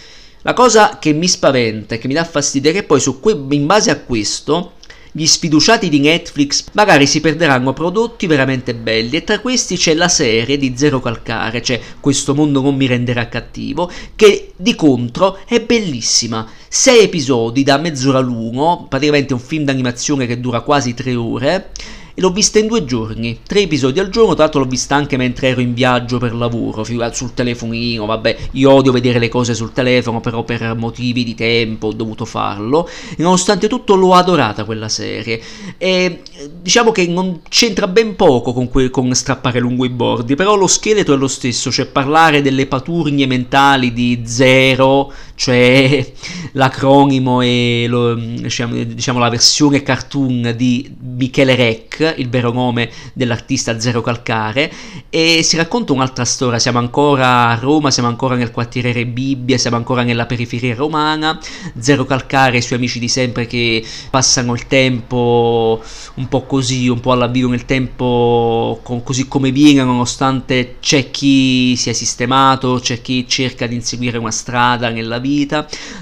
La 0.43 0.55
cosa 0.55 0.99
che 0.99 1.13
mi 1.13 1.29
spaventa 1.29 1.95
e 1.95 1.99
che 1.99 2.09
mi 2.09 2.15
dà 2.15 2.25
fastidio 2.25 2.71
è 2.71 2.73
che 2.73 2.83
poi 2.83 3.03
que- 3.21 3.45
in 3.51 3.67
base 3.67 3.91
a 3.91 3.99
questo 3.99 4.73
gli 5.13 5.27
sfiduciati 5.27 5.89
di 5.89 6.01
Netflix 6.01 6.67
magari 6.73 7.07
si 7.07 7.21
perderanno 7.21 7.73
prodotti 7.73 8.27
veramente 8.27 8.75
belli 8.75 9.17
e 9.17 9.25
tra 9.25 9.41
questi 9.41 9.77
c'è 9.77 9.95
la 9.95 10.09
serie 10.09 10.57
di 10.57 10.75
Zero 10.77 11.01
Calcare, 11.01 11.63
cioè 11.63 11.81
Questo 12.01 12.35
mondo 12.35 12.61
non 12.61 12.77
mi 12.77 12.87
renderà 12.87 13.29
cattivo, 13.29 13.91
che 14.15 14.53
di 14.57 14.75
contro 14.75 15.39
è 15.47 15.61
bellissima. 15.61 16.47
Sei 16.69 17.03
episodi 17.03 17.63
da 17.63 17.79
mezz'ora 17.79 18.19
l'uno, 18.19 18.87
praticamente 18.89 19.33
un 19.33 19.41
film 19.41 19.65
d'animazione 19.65 20.27
che 20.27 20.41
dura 20.41 20.61
quasi 20.61 20.95
tre 20.95 21.15
ore 21.15 21.71
e 22.19 22.21
l'ho 22.21 22.31
vista 22.31 22.59
in 22.59 22.67
due 22.67 22.85
giorni, 22.85 23.43
tre 23.47 23.61
episodi 23.61 24.01
al 24.01 24.09
giorno, 24.09 24.35
tra 24.35 24.43
l'altro 24.43 24.59
l'ho 24.63 24.67
vista 24.67 24.97
anche 24.97 25.17
mentre 25.17 25.51
ero 25.51 25.61
in 25.61 25.73
viaggio 25.73 26.19
per 26.19 26.35
lavoro, 26.35 26.83
sul 26.83 27.33
telefonino, 27.33 28.07
vabbè, 28.07 28.37
io 28.53 28.73
odio 28.73 28.91
vedere 28.91 29.21
le 29.21 29.29
cose 29.29 29.55
sul 29.55 29.73
telefono, 29.73 30.21
però 30.21 30.43
per 30.43 30.75
motivi 30.75 31.23
di 31.23 31.37
tempo 31.37 31.87
ho 31.87 31.93
dovuto 31.93 32.25
farlo, 32.25 32.89
e 33.17 33.23
nonostante 33.23 33.69
tutto 33.69 33.95
l'ho 33.95 34.15
adorata 34.15 34.65
quella 34.65 34.89
serie, 34.89 35.41
e 35.79 36.23
diciamo 36.61 36.91
che 36.91 37.07
non 37.07 37.41
c'entra 37.49 37.87
ben 37.87 38.17
poco 38.17 38.53
con, 38.53 38.69
que- 38.69 38.91
con 38.91 39.15
strappare 39.15 39.61
lungo 39.61 39.85
i 39.85 39.89
bordi, 39.89 40.35
però 40.35 40.57
lo 40.57 40.67
scheletro 40.67 41.15
è 41.15 41.17
lo 41.17 41.29
stesso, 41.29 41.71
cioè 41.71 41.87
parlare 41.87 42.43
delle 42.43 42.67
paturnie 42.67 43.29
mentali 43.29 43.93
di 43.93 44.23
Zero, 44.25 45.13
cioè 45.39 46.13
l'acronimo 46.53 47.41
e 47.43 47.87
lo, 47.89 48.15
diciamo, 48.15 48.83
diciamo, 48.83 49.21
la 49.21 49.29
versione 49.29 49.85
cartoon 49.85 50.53
di 50.57 50.93
Michele 51.01 51.55
Rec, 51.55 52.15
il 52.17 52.29
vero 52.29 52.51
nome 52.51 52.91
dell'artista 53.13 53.79
Zero 53.79 54.01
Calcare, 54.01 54.71
e 55.09 55.45
si 55.45 55.57
racconta 55.57 55.93
un'altra 55.93 56.25
storia, 56.25 56.59
siamo 56.59 56.79
ancora 56.81 57.51
a 57.51 57.55
Roma, 57.55 57.93
siamo 57.93 58.09
ancora 58.09 58.35
nel 58.35 58.51
quartiere 58.51 59.07
Bibbia, 59.07 59.59
siamo 59.59 59.77
ancora 59.77 60.03
nella 60.03 60.27
periferia 60.27 60.75
romana, 60.75 61.39
Zero 61.79 62.05
Calcare 62.05 62.57
e 62.57 62.59
i 62.59 62.63
suoi 62.63 62.79
amici 62.79 62.99
di 62.99 63.09
sempre 63.09 63.47
che 63.47 63.85
passano 64.11 64.55
il 64.55 64.67
tempo 64.67 65.81
un 66.15 66.27
po' 66.27 66.43
così, 66.47 66.89
un 66.89 66.99
po' 66.99 67.13
all'avvio 67.13 67.49
nel 67.49 67.65
tempo 67.65 68.81
con, 68.83 69.05
così 69.05 69.29
come 69.29 69.53
viene, 69.53 69.85
nonostante 69.85 70.79
c'è 70.81 71.13
chi 71.13 71.77
si 71.77 71.91
è 71.91 71.93
sistemato, 71.93 72.81
c'è 72.83 73.01
chi 73.01 73.27
cerca 73.29 73.69
di 73.69 73.77
inseguire 73.77 74.19
una 74.19 74.33
strada 74.33 74.89
nella 74.89 75.19
vita, 75.19 75.27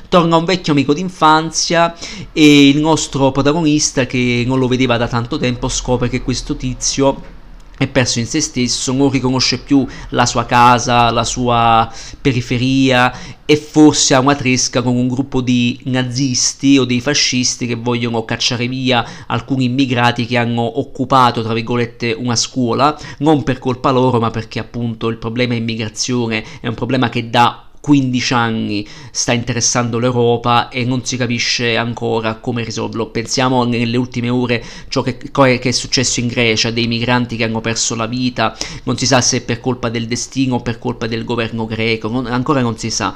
torna 0.08 0.36
un 0.36 0.44
vecchio 0.44 0.72
amico 0.72 0.94
d'infanzia 0.94 1.94
e 2.32 2.68
il 2.68 2.78
nostro 2.78 3.32
protagonista 3.32 4.06
che 4.06 4.44
non 4.46 4.58
lo 4.58 4.68
vedeva 4.68 4.96
da 4.96 5.08
tanto 5.08 5.38
tempo 5.38 5.68
scopre 5.68 6.08
che 6.08 6.22
questo 6.22 6.56
tizio 6.56 7.34
è 7.78 7.86
perso 7.86 8.20
in 8.20 8.26
se 8.26 8.40
stesso, 8.40 8.92
non 8.92 9.10
riconosce 9.10 9.58
più 9.58 9.86
la 10.10 10.24
sua 10.24 10.46
casa, 10.46 11.10
la 11.10 11.24
sua 11.24 11.92
periferia 12.20 13.12
e 13.44 13.56
forse 13.56 14.14
ha 14.14 14.20
una 14.20 14.34
tresca 14.34 14.80
con 14.80 14.96
un 14.96 15.06
gruppo 15.06 15.42
di 15.42 15.78
nazisti 15.84 16.78
o 16.78 16.84
dei 16.84 17.00
fascisti 17.00 17.66
che 17.66 17.74
vogliono 17.74 18.24
cacciare 18.24 18.66
via 18.66 19.04
alcuni 19.26 19.64
immigrati 19.64 20.24
che 20.24 20.38
hanno 20.38 20.78
occupato, 20.78 21.42
tra 21.42 21.52
virgolette, 21.52 22.12
una 22.12 22.34
scuola, 22.34 22.98
non 23.18 23.42
per 23.42 23.58
colpa 23.58 23.90
loro, 23.90 24.18
ma 24.20 24.30
perché 24.30 24.58
appunto 24.58 25.08
il 25.08 25.18
problema 25.18 25.54
immigrazione 25.54 26.44
è 26.60 26.68
un 26.68 26.74
problema 26.74 27.10
che 27.10 27.28
da 27.28 27.65
15 27.86 28.34
anni 28.34 28.84
sta 29.12 29.32
interessando 29.32 30.00
l'Europa 30.00 30.70
e 30.70 30.84
non 30.84 31.04
si 31.04 31.16
capisce 31.16 31.76
ancora 31.76 32.34
come 32.34 32.64
risolverlo. 32.64 33.10
Pensiamo 33.10 33.62
nelle 33.62 33.96
ultime 33.96 34.28
ore 34.28 34.60
ciò 34.88 35.02
che, 35.02 35.16
che, 35.16 35.60
è 35.60 35.70
successo 35.70 36.18
in 36.18 36.26
Grecia, 36.26 36.72
dei 36.72 36.88
migranti 36.88 37.36
che 37.36 37.44
hanno 37.44 37.60
perso 37.60 37.94
la 37.94 38.06
vita, 38.06 38.56
non 38.82 38.98
si 38.98 39.06
sa 39.06 39.20
se 39.20 39.42
per 39.42 39.60
colpa 39.60 39.88
del 39.88 40.08
destino 40.08 40.56
o 40.56 40.62
per 40.62 40.80
colpa 40.80 41.06
del 41.06 41.24
governo 41.24 41.64
greco, 41.64 42.08
non, 42.08 42.26
ancora 42.26 42.60
non 42.60 42.76
si 42.76 42.90
sa. 42.90 43.14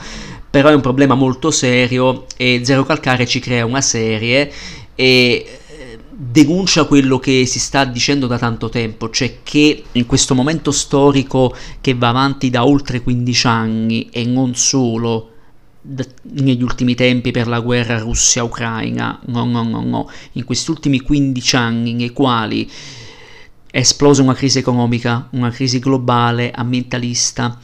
Però 0.48 0.68
è 0.68 0.74
un 0.74 0.80
problema 0.80 1.16
molto 1.16 1.50
serio 1.50 2.26
e 2.36 2.60
Zero 2.62 2.84
Calcare 2.84 3.26
ci 3.26 3.40
crea 3.40 3.64
una 3.64 3.80
serie 3.80 4.52
e 4.94 5.59
denuncia 6.22 6.84
quello 6.84 7.18
che 7.18 7.46
si 7.46 7.58
sta 7.58 7.86
dicendo 7.86 8.26
da 8.26 8.36
tanto 8.36 8.68
tempo, 8.68 9.08
cioè 9.08 9.38
che 9.42 9.84
in 9.92 10.04
questo 10.04 10.34
momento 10.34 10.70
storico 10.70 11.56
che 11.80 11.94
va 11.94 12.10
avanti 12.10 12.50
da 12.50 12.66
oltre 12.66 13.00
15 13.00 13.46
anni 13.46 14.10
e 14.10 14.26
non 14.26 14.54
solo 14.54 15.30
negli 16.22 16.62
ultimi 16.62 16.94
tempi 16.94 17.30
per 17.30 17.48
la 17.48 17.60
guerra 17.60 17.98
Russia-Ucraina, 17.98 19.20
no, 19.28 19.46
no, 19.46 19.62
no, 19.62 19.82
no, 19.82 20.10
in 20.32 20.44
questi 20.44 20.70
ultimi 20.70 21.00
15 21.00 21.56
anni 21.56 21.94
nei 21.94 22.10
quali 22.10 22.70
è 23.70 23.78
esplosa 23.78 24.20
una 24.20 24.34
crisi 24.34 24.58
economica, 24.58 25.26
una 25.30 25.48
crisi 25.48 25.78
globale, 25.78 26.50
ambientalista, 26.50 27.58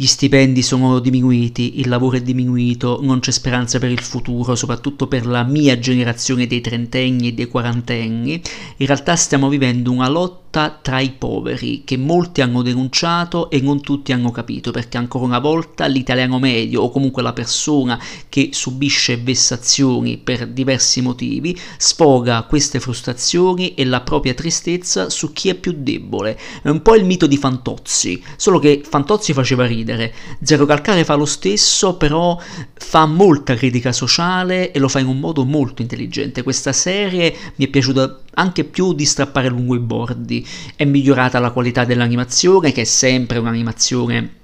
gli 0.00 0.06
stipendi 0.06 0.62
sono 0.62 0.98
diminuiti, 0.98 1.78
il 1.78 1.90
lavoro 1.90 2.16
è 2.16 2.22
diminuito, 2.22 3.00
non 3.02 3.20
c'è 3.20 3.30
speranza 3.30 3.78
per 3.78 3.90
il 3.90 4.00
futuro, 4.00 4.54
soprattutto 4.54 5.06
per 5.08 5.26
la 5.26 5.42
mia 5.42 5.78
generazione 5.78 6.46
dei 6.46 6.62
trentenni 6.62 7.28
e 7.28 7.32
dei 7.34 7.48
quarantenni. 7.48 8.40
In 8.78 8.86
realtà 8.86 9.14
stiamo 9.14 9.50
vivendo 9.50 9.92
una 9.92 10.08
lotta 10.08 10.40
lotta 10.50 10.78
tra 10.82 10.98
i 10.98 11.12
poveri 11.12 11.82
che 11.84 11.96
molti 11.96 12.40
hanno 12.40 12.62
denunciato 12.62 13.50
e 13.50 13.60
non 13.60 13.80
tutti 13.80 14.12
hanno 14.12 14.32
capito 14.32 14.72
perché 14.72 14.98
ancora 14.98 15.24
una 15.24 15.38
volta 15.38 15.86
l'italiano 15.86 16.38
medio 16.40 16.82
o 16.82 16.90
comunque 16.90 17.22
la 17.22 17.32
persona 17.32 17.98
che 18.28 18.50
subisce 18.52 19.16
vessazioni 19.16 20.18
per 20.18 20.48
diversi 20.48 21.00
motivi 21.00 21.58
sfoga 21.76 22.42
queste 22.42 22.80
frustrazioni 22.80 23.74
e 23.74 23.84
la 23.84 24.00
propria 24.00 24.34
tristezza 24.34 25.08
su 25.08 25.32
chi 25.32 25.48
è 25.48 25.54
più 25.54 25.74
debole. 25.78 26.38
È 26.62 26.68
un 26.68 26.82
po' 26.82 26.96
il 26.96 27.04
mito 27.04 27.26
di 27.26 27.36
Fantozzi, 27.36 28.22
solo 28.36 28.58
che 28.58 28.82
Fantozzi 28.84 29.32
faceva 29.32 29.66
ridere. 29.66 30.12
Zero 30.42 30.66
Calcare 30.66 31.04
fa 31.04 31.14
lo 31.14 31.26
stesso, 31.26 31.96
però 31.96 32.36
fa 32.74 33.06
molta 33.06 33.54
critica 33.54 33.92
sociale 33.92 34.72
e 34.72 34.78
lo 34.80 34.88
fa 34.88 34.98
in 34.98 35.06
un 35.06 35.20
modo 35.20 35.44
molto 35.44 35.82
intelligente. 35.82 36.42
Questa 36.42 36.72
serie 36.72 37.34
mi 37.56 37.66
è 37.66 37.68
piaciuta 37.68 38.22
anche 38.34 38.64
più 38.64 38.92
di 38.92 39.04
strappare 39.04 39.48
lungo 39.48 39.74
i 39.74 39.80
bordi. 39.80 40.46
È 40.76 40.84
migliorata 40.84 41.38
la 41.38 41.50
qualità 41.50 41.84
dell'animazione, 41.84 42.72
che 42.72 42.82
è 42.82 42.84
sempre 42.84 43.38
un'animazione 43.38 44.38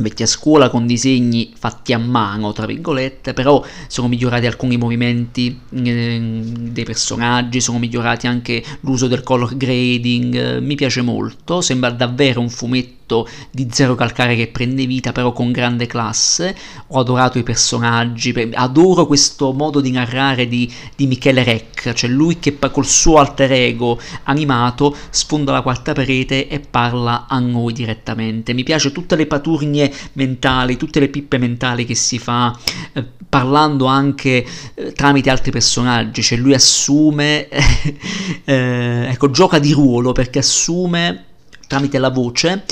vecchia 0.00 0.26
scuola 0.26 0.70
con 0.70 0.86
disegni 0.86 1.52
fatti 1.56 1.92
a 1.92 1.98
mano, 1.98 2.52
tra 2.52 2.66
virgolette, 2.66 3.32
però 3.32 3.64
sono 3.86 4.08
migliorati 4.08 4.46
alcuni 4.46 4.76
movimenti 4.76 5.60
eh, 5.70 6.40
dei 6.42 6.84
personaggi, 6.84 7.60
sono 7.60 7.78
migliorati 7.78 8.26
anche 8.26 8.62
l'uso 8.80 9.06
del 9.06 9.22
color 9.22 9.56
grading, 9.56 10.58
mi 10.58 10.74
piace 10.74 11.02
molto, 11.02 11.60
sembra 11.60 11.90
davvero 11.90 12.40
un 12.40 12.48
fumetto 12.50 12.98
progetto 13.10 13.28
di 13.50 13.68
Zero 13.70 13.96
Calcare 13.96 14.36
che 14.36 14.46
prende 14.46 14.86
vita 14.86 15.10
però 15.12 15.32
con 15.32 15.50
grande 15.50 15.86
classe, 15.86 16.54
ho 16.88 17.00
adorato 17.00 17.38
i 17.38 17.42
personaggi, 17.42 18.32
adoro 18.54 19.06
questo 19.06 19.52
modo 19.52 19.80
di 19.80 19.90
narrare 19.90 20.46
di, 20.46 20.72
di 20.94 21.06
Michele 21.06 21.42
Rec, 21.42 21.92
cioè 21.92 22.08
lui 22.08 22.38
che 22.38 22.56
col 22.70 22.86
suo 22.86 23.18
alter 23.18 23.52
ego 23.52 23.98
animato 24.24 24.96
sfonda 25.10 25.52
la 25.52 25.62
quarta 25.62 25.92
parete 25.92 26.46
e 26.46 26.60
parla 26.60 27.26
a 27.28 27.38
noi 27.40 27.72
direttamente. 27.72 28.52
Mi 28.52 28.62
piace 28.62 28.92
tutte 28.92 29.16
le 29.16 29.26
paturnie 29.26 29.92
mentali, 30.12 30.76
tutte 30.76 31.00
le 31.00 31.08
pippe 31.08 31.38
mentali 31.38 31.84
che 31.84 31.94
si 31.94 32.18
fa 32.18 32.56
eh, 32.92 33.04
parlando 33.28 33.86
anche 33.86 34.44
eh, 34.74 34.92
tramite 34.92 35.30
altri 35.30 35.50
personaggi, 35.50 36.22
cioè 36.22 36.38
lui 36.38 36.54
assume, 36.54 37.48
eh, 38.44 39.08
ecco, 39.08 39.30
gioca 39.30 39.58
di 39.58 39.72
ruolo 39.72 40.12
perché 40.12 40.38
assume 40.40 41.24
tramite 41.70 41.98
la 41.98 42.10
voce 42.10 42.64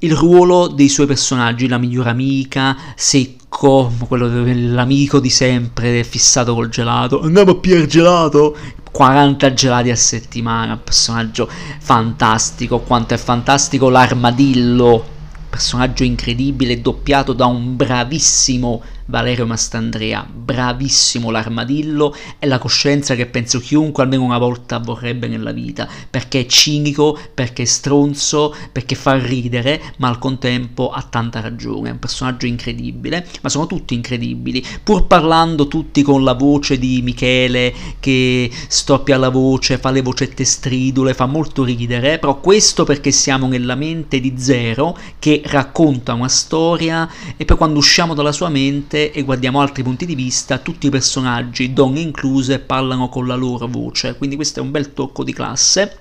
il 0.00 0.14
ruolo 0.14 0.66
dei 0.66 0.88
suoi 0.88 1.06
personaggi, 1.06 1.68
la 1.68 1.78
migliore 1.78 2.10
amica, 2.10 2.76
secco, 2.94 3.90
quello 4.06 4.28
l'amico 4.28 5.20
di 5.20 5.30
sempre, 5.30 6.04
fissato 6.04 6.54
col 6.54 6.68
gelato, 6.68 7.22
andiamo 7.22 7.52
a 7.52 7.56
pigliare 7.56 7.86
gelato, 7.86 8.56
40 8.90 9.52
gelati 9.54 9.90
a 9.90 9.96
settimana, 9.96 10.76
personaggio 10.76 11.48
fantastico, 11.78 12.80
quanto 12.80 13.14
è 13.14 13.16
fantastico 13.16 13.88
l'armadillo, 13.88 15.04
personaggio 15.48 16.04
incredibile, 16.04 16.82
doppiato 16.82 17.32
da 17.32 17.46
un 17.46 17.76
bravissimo 17.76 18.82
Valerio 19.08 19.46
Mastandrea, 19.46 20.26
bravissimo 20.28 21.30
l'armadillo 21.30 22.14
e 22.40 22.46
la 22.46 22.58
coscienza 22.58 23.14
che 23.14 23.26
penso 23.26 23.60
chiunque 23.60 24.02
almeno 24.02 24.24
una 24.24 24.38
volta 24.38 24.78
vorrebbe 24.78 25.28
nella 25.28 25.52
vita, 25.52 25.88
perché 26.10 26.40
è 26.40 26.46
cinico, 26.46 27.16
perché 27.32 27.62
è 27.62 27.66
stronzo, 27.66 28.52
perché 28.72 28.96
fa 28.96 29.16
ridere, 29.16 29.80
ma 29.98 30.08
al 30.08 30.18
contempo 30.18 30.90
ha 30.90 31.02
tanta 31.02 31.40
ragione, 31.40 31.88
è 31.88 31.92
un 31.92 32.00
personaggio 32.00 32.46
incredibile, 32.46 33.24
ma 33.42 33.48
sono 33.48 33.68
tutti 33.68 33.94
incredibili, 33.94 34.64
pur 34.82 35.06
parlando 35.06 35.68
tutti 35.68 36.02
con 36.02 36.24
la 36.24 36.34
voce 36.34 36.76
di 36.76 37.00
Michele 37.00 37.72
che 38.00 38.50
stoppia 38.66 39.18
la 39.18 39.28
voce, 39.28 39.78
fa 39.78 39.92
le 39.92 40.02
vocette 40.02 40.44
stridule, 40.44 41.14
fa 41.14 41.26
molto 41.26 41.62
ridere, 41.62 42.18
però 42.18 42.40
questo 42.40 42.82
perché 42.82 43.12
siamo 43.12 43.46
nella 43.46 43.76
mente 43.76 44.18
di 44.18 44.34
Zero 44.36 44.98
che 45.20 45.42
racconta 45.44 46.12
una 46.12 46.28
storia 46.28 47.08
e 47.36 47.44
poi 47.44 47.56
quando 47.56 47.78
usciamo 47.78 48.12
dalla 48.12 48.32
sua 48.32 48.48
mente 48.48 48.94
mente 48.96 49.12
e 49.12 49.22
guardiamo 49.22 49.60
altri 49.60 49.82
punti 49.82 50.06
di 50.06 50.14
vista, 50.14 50.58
tutti 50.58 50.86
i 50.86 50.90
personaggi, 50.90 51.72
donne 51.74 52.00
incluse, 52.00 52.58
parlano 52.58 53.08
con 53.08 53.26
la 53.26 53.34
loro 53.34 53.66
voce, 53.66 54.16
quindi 54.16 54.36
questo 54.36 54.60
è 54.60 54.62
un 54.62 54.70
bel 54.70 54.94
tocco 54.94 55.22
di 55.22 55.32
classe 55.34 55.98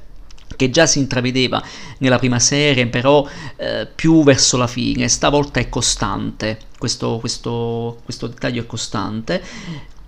che 0.55 0.69
già 0.69 0.85
si 0.85 0.99
intravedeva 0.99 1.61
nella 1.97 2.17
prima 2.17 2.39
serie, 2.39 2.87
però 2.87 3.27
eh, 3.57 3.87
più 3.93 4.23
verso 4.23 4.55
la 4.55 4.67
fine, 4.67 5.09
stavolta 5.09 5.59
è 5.59 5.67
costante, 5.67 6.59
questo, 6.77 7.17
questo, 7.19 7.99
questo 8.03 8.27
dettaglio 8.27 8.61
è 8.61 8.65
costante. 8.65 9.43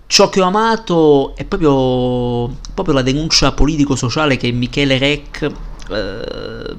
Ciò 0.06 0.30
che 0.30 0.40
ho 0.40 0.44
amato 0.44 1.36
è 1.36 1.44
proprio, 1.44 2.56
proprio 2.72 2.94
la 2.94 3.02
denuncia 3.02 3.52
politico-sociale 3.52 4.38
che 4.38 4.50
Michele 4.52 4.96
Rec 4.96 5.52
eh, 5.90 6.76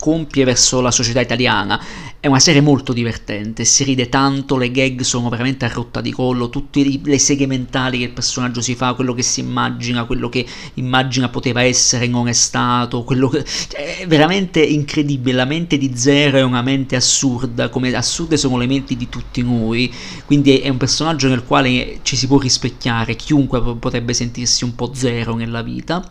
compie 0.00 0.44
verso 0.44 0.80
la 0.80 0.90
società 0.90 1.20
italiana. 1.20 1.80
È 2.18 2.26
una 2.26 2.40
serie 2.40 2.60
molto 2.60 2.92
divertente, 2.92 3.64
si 3.64 3.84
ride 3.84 4.08
tanto, 4.08 4.56
le 4.58 4.70
gag 4.70 5.00
sono 5.00 5.30
veramente 5.30 5.64
a 5.64 5.68
rotta 5.68 6.02
di 6.02 6.10
collo, 6.10 6.50
tutte 6.50 7.00
le 7.02 7.18
seghe 7.18 7.46
mentali 7.46 7.98
che 7.98 8.04
il 8.04 8.10
personaggio 8.10 8.60
si 8.60 8.74
fa, 8.74 8.92
quello 8.92 9.14
che 9.14 9.22
si 9.22 9.40
immagina, 9.40 10.04
quello 10.04 10.28
che 10.28 10.44
immagina 10.74 11.30
poteva 11.30 11.62
essere 11.62 12.06
non 12.08 12.28
è 12.28 12.32
stato, 12.32 13.04
quello 13.04 13.28
che... 13.28 13.42
Cioè, 13.44 14.00
è 14.00 14.06
veramente 14.06 14.60
incredibile, 14.60 15.36
la 15.36 15.46
mente 15.46 15.78
di 15.78 15.92
Zero 15.94 16.36
è 16.36 16.42
una 16.42 16.60
mente 16.60 16.94
assurda, 16.94 17.70
come 17.70 17.94
assurde 17.94 18.36
sono 18.36 18.58
le 18.58 18.66
menti 18.66 18.96
di 18.96 19.08
tutti 19.08 19.42
noi, 19.42 19.90
quindi 20.26 20.58
è 20.58 20.68
un 20.68 20.76
personaggio 20.76 21.28
nel 21.28 21.44
quale 21.44 22.00
ci 22.02 22.16
si 22.16 22.26
può 22.26 22.38
rispecchiare, 22.38 23.16
chiunque 23.16 23.62
potrebbe 23.76 24.12
sentirsi 24.12 24.64
un 24.64 24.74
po' 24.74 24.92
zero 24.94 25.34
nella 25.34 25.62
vita. 25.62 26.06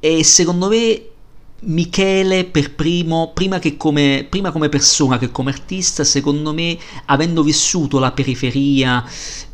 E 0.00 0.24
secondo 0.24 0.68
me 0.68 1.10
Michele 1.64 2.44
per 2.44 2.74
primo, 2.74 3.30
prima, 3.32 3.58
che 3.58 3.76
come, 3.76 4.26
prima 4.28 4.50
come 4.50 4.68
persona 4.68 5.18
che 5.18 5.30
come 5.30 5.50
artista, 5.50 6.02
secondo 6.04 6.52
me, 6.52 6.76
avendo 7.06 7.42
vissuto 7.42 7.98
la 7.98 8.12
periferia 8.12 9.04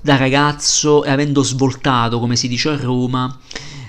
da 0.01 0.17
ragazzo 0.17 1.05
e 1.05 1.11
avendo 1.11 1.43
svoltato, 1.43 2.19
come 2.19 2.37
si 2.37 2.49
dice 2.49 2.71
a 2.71 2.77
Roma, 2.77 3.39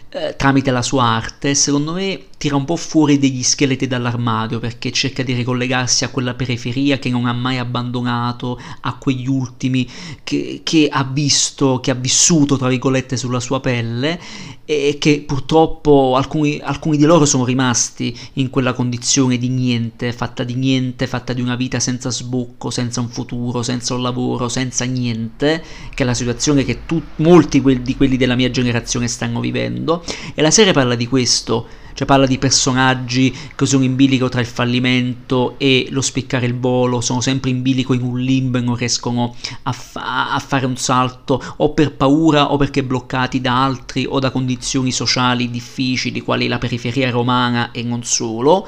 eh, 0.09 0.35
tramite 0.35 0.71
la 0.71 0.81
sua 0.81 1.03
arte, 1.03 1.55
secondo 1.55 1.93
me 1.93 2.28
tira 2.39 2.55
un 2.55 2.63
po' 2.63 2.77
fuori 2.77 3.19
degli 3.19 3.43
scheletri 3.43 3.85
dall'armadio 3.85 4.59
perché 4.59 4.93
cerca 4.93 5.23
di 5.23 5.33
ricollegarsi 5.33 6.05
a 6.05 6.09
quella 6.09 6.35
periferia 6.35 6.97
che 6.97 7.09
non 7.09 7.25
ha 7.25 7.33
mai 7.33 7.57
abbandonato, 7.57 8.57
a 8.79 8.95
quegli 8.95 9.27
ultimi 9.27 9.85
che, 10.23 10.61
che 10.63 10.87
ha 10.89 11.03
visto, 11.03 11.81
che 11.81 11.91
ha 11.91 11.95
vissuto 11.95 12.57
tra 12.57 12.69
virgolette 12.69 13.17
sulla 13.17 13.41
sua 13.41 13.59
pelle 13.59 14.17
e 14.63 14.95
che 14.97 15.21
purtroppo 15.27 16.13
alcuni, 16.15 16.61
alcuni 16.63 16.95
di 16.95 17.03
loro 17.03 17.25
sono 17.25 17.43
rimasti 17.43 18.17
in 18.33 18.49
quella 18.49 18.71
condizione 18.71 19.37
di 19.37 19.49
niente, 19.49 20.13
fatta 20.13 20.45
di 20.45 20.53
niente, 20.53 21.07
fatta 21.07 21.33
di 21.33 21.41
una 21.41 21.57
vita 21.57 21.81
senza 21.81 22.09
sbocco, 22.09 22.69
senza 22.69 23.01
un 23.01 23.09
futuro, 23.09 23.63
senza 23.63 23.95
un 23.95 24.01
lavoro, 24.01 24.47
senza 24.47 24.85
niente, 24.85 25.61
che 25.93 26.03
è 26.03 26.05
la 26.05 26.13
situazione 26.13 26.63
che 26.63 26.85
tu, 26.85 27.01
molti 27.17 27.61
di 27.81 27.97
quelli 27.97 28.15
della 28.15 28.35
mia 28.35 28.49
generazione 28.49 29.09
stanno 29.09 29.41
vivendo. 29.41 30.05
E 30.33 30.41
la 30.41 30.51
serie 30.51 30.71
parla 30.71 30.95
di 30.95 31.07
questo 31.07 31.87
cioè 31.93 32.07
parla 32.07 32.25
di 32.25 32.37
personaggi 32.37 33.35
che 33.55 33.65
sono 33.65 33.83
in 33.83 33.95
bilico 33.95 34.29
tra 34.29 34.39
il 34.39 34.47
fallimento 34.47 35.55
e 35.57 35.87
lo 35.89 36.01
spiccare 36.01 36.45
il 36.45 36.57
volo, 36.57 37.01
sono 37.01 37.21
sempre 37.21 37.49
in 37.49 37.61
bilico 37.61 37.93
in 37.93 38.01
un 38.01 38.19
limbo 38.19 38.57
e 38.57 38.61
non 38.61 38.75
riescono 38.75 39.35
a, 39.63 39.71
fa- 39.71 40.33
a 40.33 40.39
fare 40.39 40.65
un 40.65 40.77
salto 40.77 41.41
o 41.57 41.73
per 41.73 41.93
paura 41.93 42.51
o 42.51 42.57
perché 42.57 42.83
bloccati 42.83 43.41
da 43.41 43.63
altri 43.63 44.05
o 44.07 44.19
da 44.19 44.31
condizioni 44.31 44.91
sociali 44.91 45.49
difficili 45.49 46.21
quali 46.21 46.47
la 46.47 46.57
periferia 46.57 47.09
romana 47.09 47.71
e 47.71 47.83
non 47.83 48.03
solo. 48.03 48.67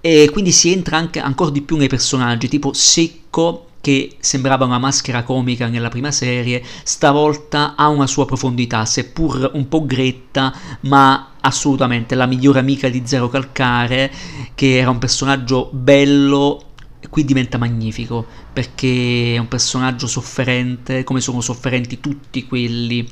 E 0.00 0.28
quindi 0.32 0.50
si 0.50 0.72
entra 0.72 0.96
anche 0.96 1.20
ancora 1.20 1.50
di 1.50 1.62
più 1.62 1.76
nei 1.76 1.88
personaggi 1.88 2.48
tipo 2.48 2.72
Secco 2.72 3.66
che 3.82 4.16
sembrava 4.20 4.64
una 4.64 4.78
maschera 4.78 5.24
comica 5.24 5.66
nella 5.66 5.90
prima 5.90 6.12
serie, 6.12 6.62
stavolta 6.84 7.74
ha 7.76 7.88
una 7.88 8.06
sua 8.06 8.24
profondità, 8.24 8.86
seppur 8.86 9.50
un 9.54 9.68
po' 9.68 9.84
gretta, 9.84 10.54
ma 10.82 11.32
assolutamente 11.40 12.14
la 12.14 12.26
migliore 12.26 12.60
amica 12.60 12.88
di 12.88 13.02
Zero 13.04 13.28
Calcare, 13.28 14.10
che 14.54 14.78
era 14.78 14.88
un 14.88 14.98
personaggio 14.98 15.68
bello 15.72 16.66
qui 17.10 17.24
diventa 17.24 17.58
magnifico 17.58 18.24
perché 18.52 19.34
è 19.34 19.38
un 19.38 19.48
personaggio 19.48 20.06
sofferente 20.06 21.02
come 21.02 21.20
sono 21.20 21.40
sofferenti 21.40 21.98
tutti 21.98 22.46
quelli 22.46 23.04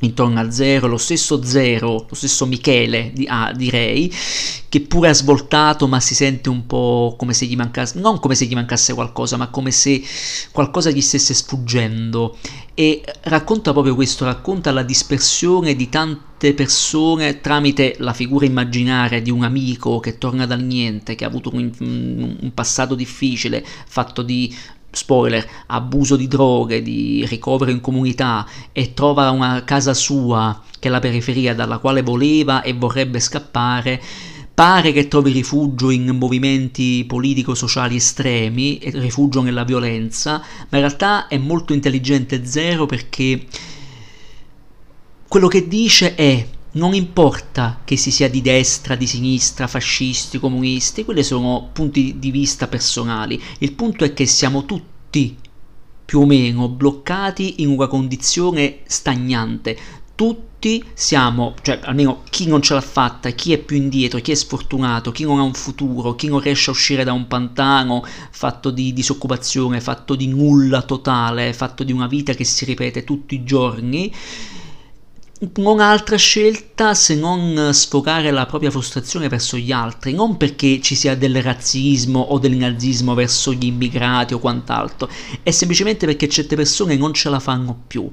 intorno 0.00 0.40
a 0.40 0.50
Zero, 0.50 0.86
lo 0.86 0.98
stesso 0.98 1.42
Zero, 1.42 2.06
lo 2.08 2.14
stesso 2.14 2.46
Michele, 2.46 3.12
ah, 3.26 3.52
direi, 3.52 4.12
che 4.68 4.80
pure 4.80 5.08
ha 5.08 5.14
svoltato 5.14 5.86
ma 5.86 6.00
si 6.00 6.14
sente 6.14 6.48
un 6.48 6.66
po' 6.66 7.14
come 7.16 7.32
se 7.32 7.46
gli 7.46 7.56
mancasse, 7.56 7.98
non 8.00 8.18
come 8.20 8.34
se 8.34 8.44
gli 8.46 8.54
mancasse 8.54 8.92
qualcosa, 8.94 9.36
ma 9.36 9.48
come 9.48 9.70
se 9.70 10.02
qualcosa 10.52 10.90
gli 10.90 11.00
stesse 11.00 11.34
sfuggendo. 11.34 12.36
E 12.74 13.04
racconta 13.22 13.72
proprio 13.72 13.94
questo, 13.94 14.24
racconta 14.24 14.72
la 14.72 14.82
dispersione 14.82 15.76
di 15.76 15.88
tante 15.88 16.54
persone 16.54 17.40
tramite 17.40 17.94
la 17.98 18.12
figura 18.12 18.46
immaginaria 18.46 19.22
di 19.22 19.30
un 19.30 19.44
amico 19.44 20.00
che 20.00 20.18
torna 20.18 20.44
dal 20.44 20.60
niente, 20.60 21.14
che 21.14 21.24
ha 21.24 21.28
avuto 21.28 21.50
un, 21.54 21.70
un 21.78 22.50
passato 22.52 22.96
difficile, 22.96 23.64
fatto 23.86 24.22
di 24.22 24.52
spoiler, 24.96 25.46
abuso 25.66 26.16
di 26.16 26.28
droghe, 26.28 26.82
di 26.82 27.24
ricovero 27.28 27.70
in 27.70 27.80
comunità 27.80 28.46
e 28.72 28.94
trova 28.94 29.30
una 29.30 29.64
casa 29.64 29.94
sua, 29.94 30.60
che 30.78 30.88
è 30.88 30.90
la 30.90 31.00
periferia 31.00 31.54
dalla 31.54 31.78
quale 31.78 32.02
voleva 32.02 32.62
e 32.62 32.72
vorrebbe 32.72 33.20
scappare, 33.20 34.00
pare 34.54 34.92
che 34.92 35.08
trovi 35.08 35.32
rifugio 35.32 35.90
in 35.90 36.16
movimenti 36.16 37.04
politico-sociali 37.06 37.96
estremi 37.96 38.78
rifugio 38.82 39.42
nella 39.42 39.64
violenza, 39.64 40.38
ma 40.68 40.78
in 40.78 40.84
realtà 40.84 41.26
è 41.26 41.38
molto 41.38 41.72
intelligente 41.72 42.46
Zero 42.46 42.86
perché 42.86 43.46
quello 45.26 45.48
che 45.48 45.66
dice 45.66 46.14
è 46.14 46.46
non 46.74 46.94
importa 46.94 47.80
che 47.84 47.96
si 47.96 48.10
sia 48.10 48.28
di 48.28 48.40
destra, 48.40 48.96
di 48.96 49.06
sinistra, 49.06 49.66
fascisti, 49.66 50.38
comunisti, 50.38 51.04
quelli 51.04 51.22
sono 51.22 51.68
punti 51.72 52.18
di 52.18 52.30
vista 52.30 52.66
personali. 52.66 53.40
Il 53.58 53.72
punto 53.72 54.04
è 54.04 54.12
che 54.12 54.26
siamo 54.26 54.64
tutti 54.64 55.36
più 56.04 56.20
o 56.20 56.26
meno 56.26 56.68
bloccati 56.68 57.62
in 57.62 57.68
una 57.68 57.86
condizione 57.86 58.80
stagnante. 58.86 59.76
Tutti 60.16 60.82
siamo, 60.94 61.54
cioè 61.62 61.78
almeno 61.82 62.22
chi 62.28 62.46
non 62.46 62.60
ce 62.60 62.74
l'ha 62.74 62.80
fatta, 62.80 63.30
chi 63.30 63.52
è 63.52 63.58
più 63.58 63.76
indietro, 63.76 64.18
chi 64.18 64.32
è 64.32 64.34
sfortunato, 64.34 65.12
chi 65.12 65.24
non 65.24 65.38
ha 65.38 65.42
un 65.42 65.54
futuro, 65.54 66.14
chi 66.16 66.26
non 66.26 66.40
riesce 66.40 66.70
a 66.70 66.72
uscire 66.72 67.04
da 67.04 67.12
un 67.12 67.28
pantano 67.28 68.04
fatto 68.30 68.70
di 68.70 68.92
disoccupazione, 68.92 69.80
fatto 69.80 70.16
di 70.16 70.26
nulla 70.26 70.82
totale, 70.82 71.52
fatto 71.52 71.84
di 71.84 71.92
una 71.92 72.08
vita 72.08 72.32
che 72.32 72.44
si 72.44 72.64
ripete 72.64 73.04
tutti 73.04 73.36
i 73.36 73.44
giorni 73.44 74.12
non 75.56 75.80
ha 75.80 75.90
altra 75.90 76.16
scelta 76.16 76.94
se 76.94 77.14
non 77.14 77.70
sfogare 77.72 78.30
la 78.30 78.46
propria 78.46 78.70
frustrazione 78.70 79.28
verso 79.28 79.56
gli 79.56 79.72
altri, 79.72 80.12
non 80.12 80.36
perché 80.36 80.80
ci 80.80 80.94
sia 80.94 81.16
del 81.16 81.42
razzismo 81.42 82.20
o 82.20 82.38
del 82.38 82.56
nazismo 82.56 83.14
verso 83.14 83.52
gli 83.52 83.66
immigrati 83.66 84.34
o 84.34 84.38
quant'altro, 84.38 85.08
è 85.42 85.50
semplicemente 85.50 86.06
perché 86.06 86.28
certe 86.28 86.56
persone 86.56 86.96
non 86.96 87.12
ce 87.12 87.28
la 87.30 87.40
fanno 87.40 87.78
più 87.86 88.10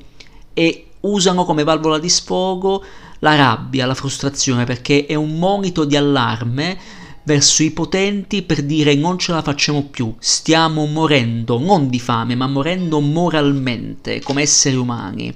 e 0.54 0.86
usano 1.02 1.46
come 1.46 1.64
valvola 1.64 2.00
di 2.00 2.10
sfogo 2.10 2.84
la 3.20 3.36
rabbia, 3.36 3.86
la 3.86 3.94
frustrazione, 3.94 4.66
perché 4.66 5.06
è 5.06 5.16
un 5.16 5.38
monito 5.38 5.86
di 5.86 5.96
allarme 5.96 6.78
verso 7.24 7.62
i 7.62 7.72
potenti 7.72 8.42
per 8.42 8.64
dire 8.64 8.96
non 8.96 9.20
ce 9.20 9.32
la 9.32 9.42
facciamo 9.42 9.84
più, 9.84 10.16
stiamo 10.20 10.86
morendo, 10.86 11.60
non 11.60 11.90
di 11.90 12.00
fame, 12.00 12.36
ma 12.36 12.48
morendo 12.48 13.00
moralmente 13.00 14.22
come 14.22 14.42
esseri 14.42 14.76
umani. 14.76 15.34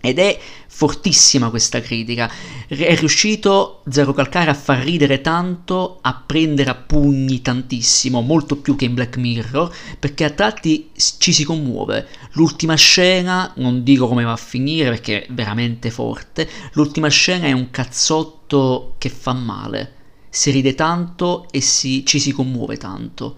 Ed 0.00 0.20
è 0.20 0.38
fortissima 0.76 1.48
questa 1.48 1.80
critica. 1.80 2.30
È 2.68 2.94
riuscito 2.96 3.80
Zero 3.88 4.12
Calcare 4.12 4.50
a 4.50 4.54
far 4.54 4.84
ridere 4.84 5.22
tanto, 5.22 6.00
a 6.02 6.22
prendere 6.26 6.68
a 6.68 6.74
pugni 6.74 7.40
tantissimo, 7.40 8.20
molto 8.20 8.56
più 8.56 8.76
che 8.76 8.84
in 8.84 8.92
Black 8.92 9.16
Mirror, 9.16 9.74
perché 9.98 10.24
a 10.24 10.30
tratti 10.30 10.90
ci 10.94 11.32
si 11.32 11.44
commuove. 11.44 12.06
L'ultima 12.32 12.74
scena, 12.74 13.54
non 13.56 13.82
dico 13.82 14.06
come 14.06 14.24
va 14.24 14.32
a 14.32 14.36
finire 14.36 14.90
perché 14.90 15.24
è 15.24 15.32
veramente 15.32 15.90
forte, 15.90 16.46
l'ultima 16.72 17.08
scena 17.08 17.46
è 17.46 17.52
un 17.52 17.70
cazzotto 17.70 18.96
che 18.98 19.08
fa 19.08 19.32
male. 19.32 19.94
Si 20.28 20.50
ride 20.50 20.74
tanto 20.74 21.46
e 21.52 21.62
si, 21.62 22.04
ci 22.04 22.20
si 22.20 22.32
commuove 22.32 22.76
tanto 22.76 23.36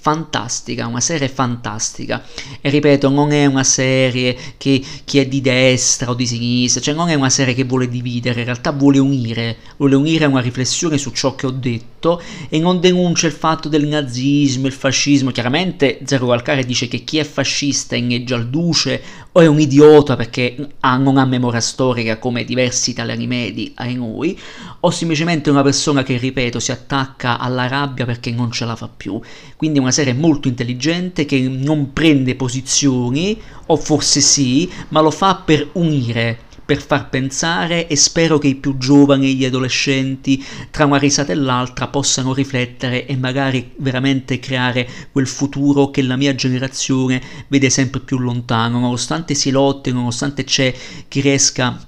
fantastica, 0.00 0.86
una 0.86 1.00
serie 1.00 1.28
fantastica. 1.28 2.24
E 2.60 2.70
ripeto, 2.70 3.08
non 3.08 3.32
è 3.32 3.46
una 3.46 3.64
serie 3.64 4.36
che 4.56 4.82
chi 5.04 5.18
è 5.18 5.26
di 5.26 5.40
destra 5.40 6.10
o 6.10 6.14
di 6.14 6.26
sinistra, 6.26 6.80
cioè 6.80 6.94
non 6.94 7.08
è 7.08 7.14
una 7.14 7.30
serie 7.30 7.54
che 7.54 7.64
vuole 7.64 7.88
dividere, 7.88 8.40
in 8.40 8.46
realtà 8.46 8.70
vuole 8.70 8.98
unire, 8.98 9.56
vuole 9.76 9.96
unire 9.96 10.26
una 10.26 10.40
riflessione 10.40 10.98
su 10.98 11.10
ciò 11.10 11.34
che 11.34 11.46
ho 11.46 11.50
detto 11.50 12.22
e 12.48 12.58
non 12.58 12.80
denuncia 12.80 13.26
il 13.26 13.32
fatto 13.32 13.68
del 13.68 13.86
nazismo, 13.86 14.66
il 14.66 14.72
fascismo. 14.72 15.30
Chiaramente 15.30 15.98
Zero 16.04 16.28
Calcare 16.28 16.64
dice 16.64 16.86
che 16.88 17.04
chi 17.04 17.18
è 17.18 17.24
fascista 17.24 17.96
inneggia 17.96 18.36
al 18.36 18.48
duce 18.48 19.02
o 19.32 19.40
è 19.40 19.46
un 19.46 19.60
idiota 19.60 20.16
perché 20.16 20.56
ha, 20.80 20.96
non 20.96 21.18
ha 21.18 21.24
memoria 21.24 21.60
storica 21.60 22.18
come 22.18 22.44
diversi 22.44 22.90
italiani 22.90 23.26
medi 23.26 23.72
ai 23.76 23.94
noi, 23.94 24.38
o 24.80 24.90
semplicemente 24.90 25.50
una 25.50 25.62
persona 25.62 26.02
che, 26.02 26.16
ripeto, 26.16 26.58
si 26.58 26.72
attacca 26.72 27.38
alla 27.38 27.66
rabbia 27.66 28.04
perché 28.04 28.30
non 28.30 28.50
ce 28.50 28.64
la 28.64 28.76
fa 28.76 28.88
più. 28.88 29.20
Quindi 29.56 29.78
una 29.78 29.87
serie 29.90 30.12
molto 30.12 30.48
intelligente 30.48 31.24
che 31.24 31.40
non 31.40 31.92
prende 31.92 32.34
posizioni, 32.34 33.40
o 33.66 33.76
forse 33.76 34.20
sì, 34.20 34.70
ma 34.88 35.00
lo 35.00 35.10
fa 35.10 35.36
per 35.36 35.70
unire, 35.72 36.38
per 36.68 36.82
far 36.82 37.08
pensare 37.08 37.86
e 37.86 37.96
spero 37.96 38.36
che 38.36 38.48
i 38.48 38.54
più 38.54 38.76
giovani, 38.76 39.34
gli 39.34 39.46
adolescenti, 39.46 40.44
tra 40.70 40.84
una 40.84 40.98
risata 40.98 41.32
e 41.32 41.34
l'altra 41.34 41.88
possano 41.88 42.34
riflettere 42.34 43.06
e 43.06 43.16
magari 43.16 43.72
veramente 43.76 44.38
creare 44.38 44.86
quel 45.10 45.26
futuro 45.26 45.90
che 45.90 46.02
la 46.02 46.16
mia 46.16 46.34
generazione 46.34 47.22
vede 47.46 47.70
sempre 47.70 48.00
più 48.00 48.18
lontano, 48.18 48.80
nonostante 48.80 49.34
si 49.34 49.50
lotti, 49.50 49.92
nonostante 49.92 50.44
c'è 50.44 50.74
chi 51.08 51.22
riesca 51.22 51.80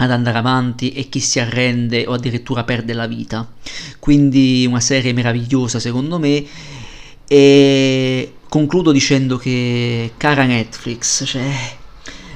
ad 0.00 0.10
andare 0.10 0.38
avanti 0.38 0.92
e 0.92 1.08
chi 1.08 1.20
si 1.20 1.40
arrende 1.40 2.06
o 2.06 2.12
addirittura 2.12 2.64
perde 2.64 2.92
la 2.92 3.06
vita. 3.06 3.50
Quindi 3.98 4.66
una 4.68 4.80
serie 4.80 5.12
meravigliosa 5.12 5.80
secondo 5.80 6.18
me 6.18 6.44
e 7.28 8.32
concludo 8.48 8.90
dicendo 8.90 9.36
che 9.36 10.12
cara 10.16 10.44
Netflix, 10.44 11.24
cioè 11.26 11.52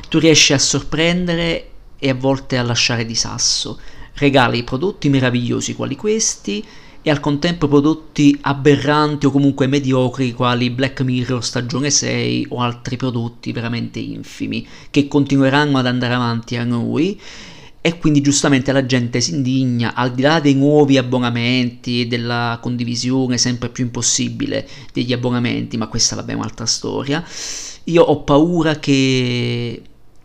tu 0.09 0.19
riesci 0.19 0.53
a 0.53 0.59
sorprendere 0.59 1.69
e 1.99 2.11
a 2.11 2.15
volte 2.15 2.59
a 2.59 2.63
lasciare 2.63 3.07
di 3.07 3.15
sasso. 3.15 3.81
Regali 4.15 4.63
prodotti 4.63 5.09
meravigliosi 5.09 5.75
quali 5.75 5.97
questi 5.97 6.63
e 7.01 7.11
al 7.11 7.19
contempo 7.19 7.67
prodotti 7.67 8.39
aberranti 8.43 9.27
o 9.27 9.31
comunque 9.31 9.67
mediocri 9.67 10.33
quali 10.33 10.71
Black 10.71 11.01
Mirror 11.01 11.43
stagione 11.43 11.91
6 11.91 12.47
o 12.51 12.61
altri 12.61 12.97
prodotti 12.97 13.51
veramente 13.51 13.99
infimi 13.99 14.67
che 14.91 15.09
continueranno 15.09 15.79
ad 15.79 15.87
andare 15.87 16.15
avanti 16.15 16.57
a 16.57 16.65
noi 16.65 17.21
e 17.85 17.99
quindi 17.99 18.21
giustamente 18.21 18.71
la 18.71 18.87
gente 18.87 19.21
si 19.21 19.35
indigna, 19.35 19.95
al 19.95 20.13
di 20.13 20.23
là 20.23 20.39
dei 20.39 20.55
nuovi 20.55 20.99
abbonamenti, 20.99 22.07
della 22.07 22.59
condivisione 22.63 23.39
sempre 23.39 23.71
più 23.71 23.83
impossibile 23.85 24.67
degli 24.93 25.13
abbonamenti, 25.13 25.77
ma 25.77 25.89
questa 25.89 26.15
vabbè 26.15 26.31
è 26.31 26.37
un'altra 26.37 26.65
storia. 26.65 27.25
Io 27.85 28.03
ho 28.05 28.23
paura 28.23 28.77
che 28.77 29.83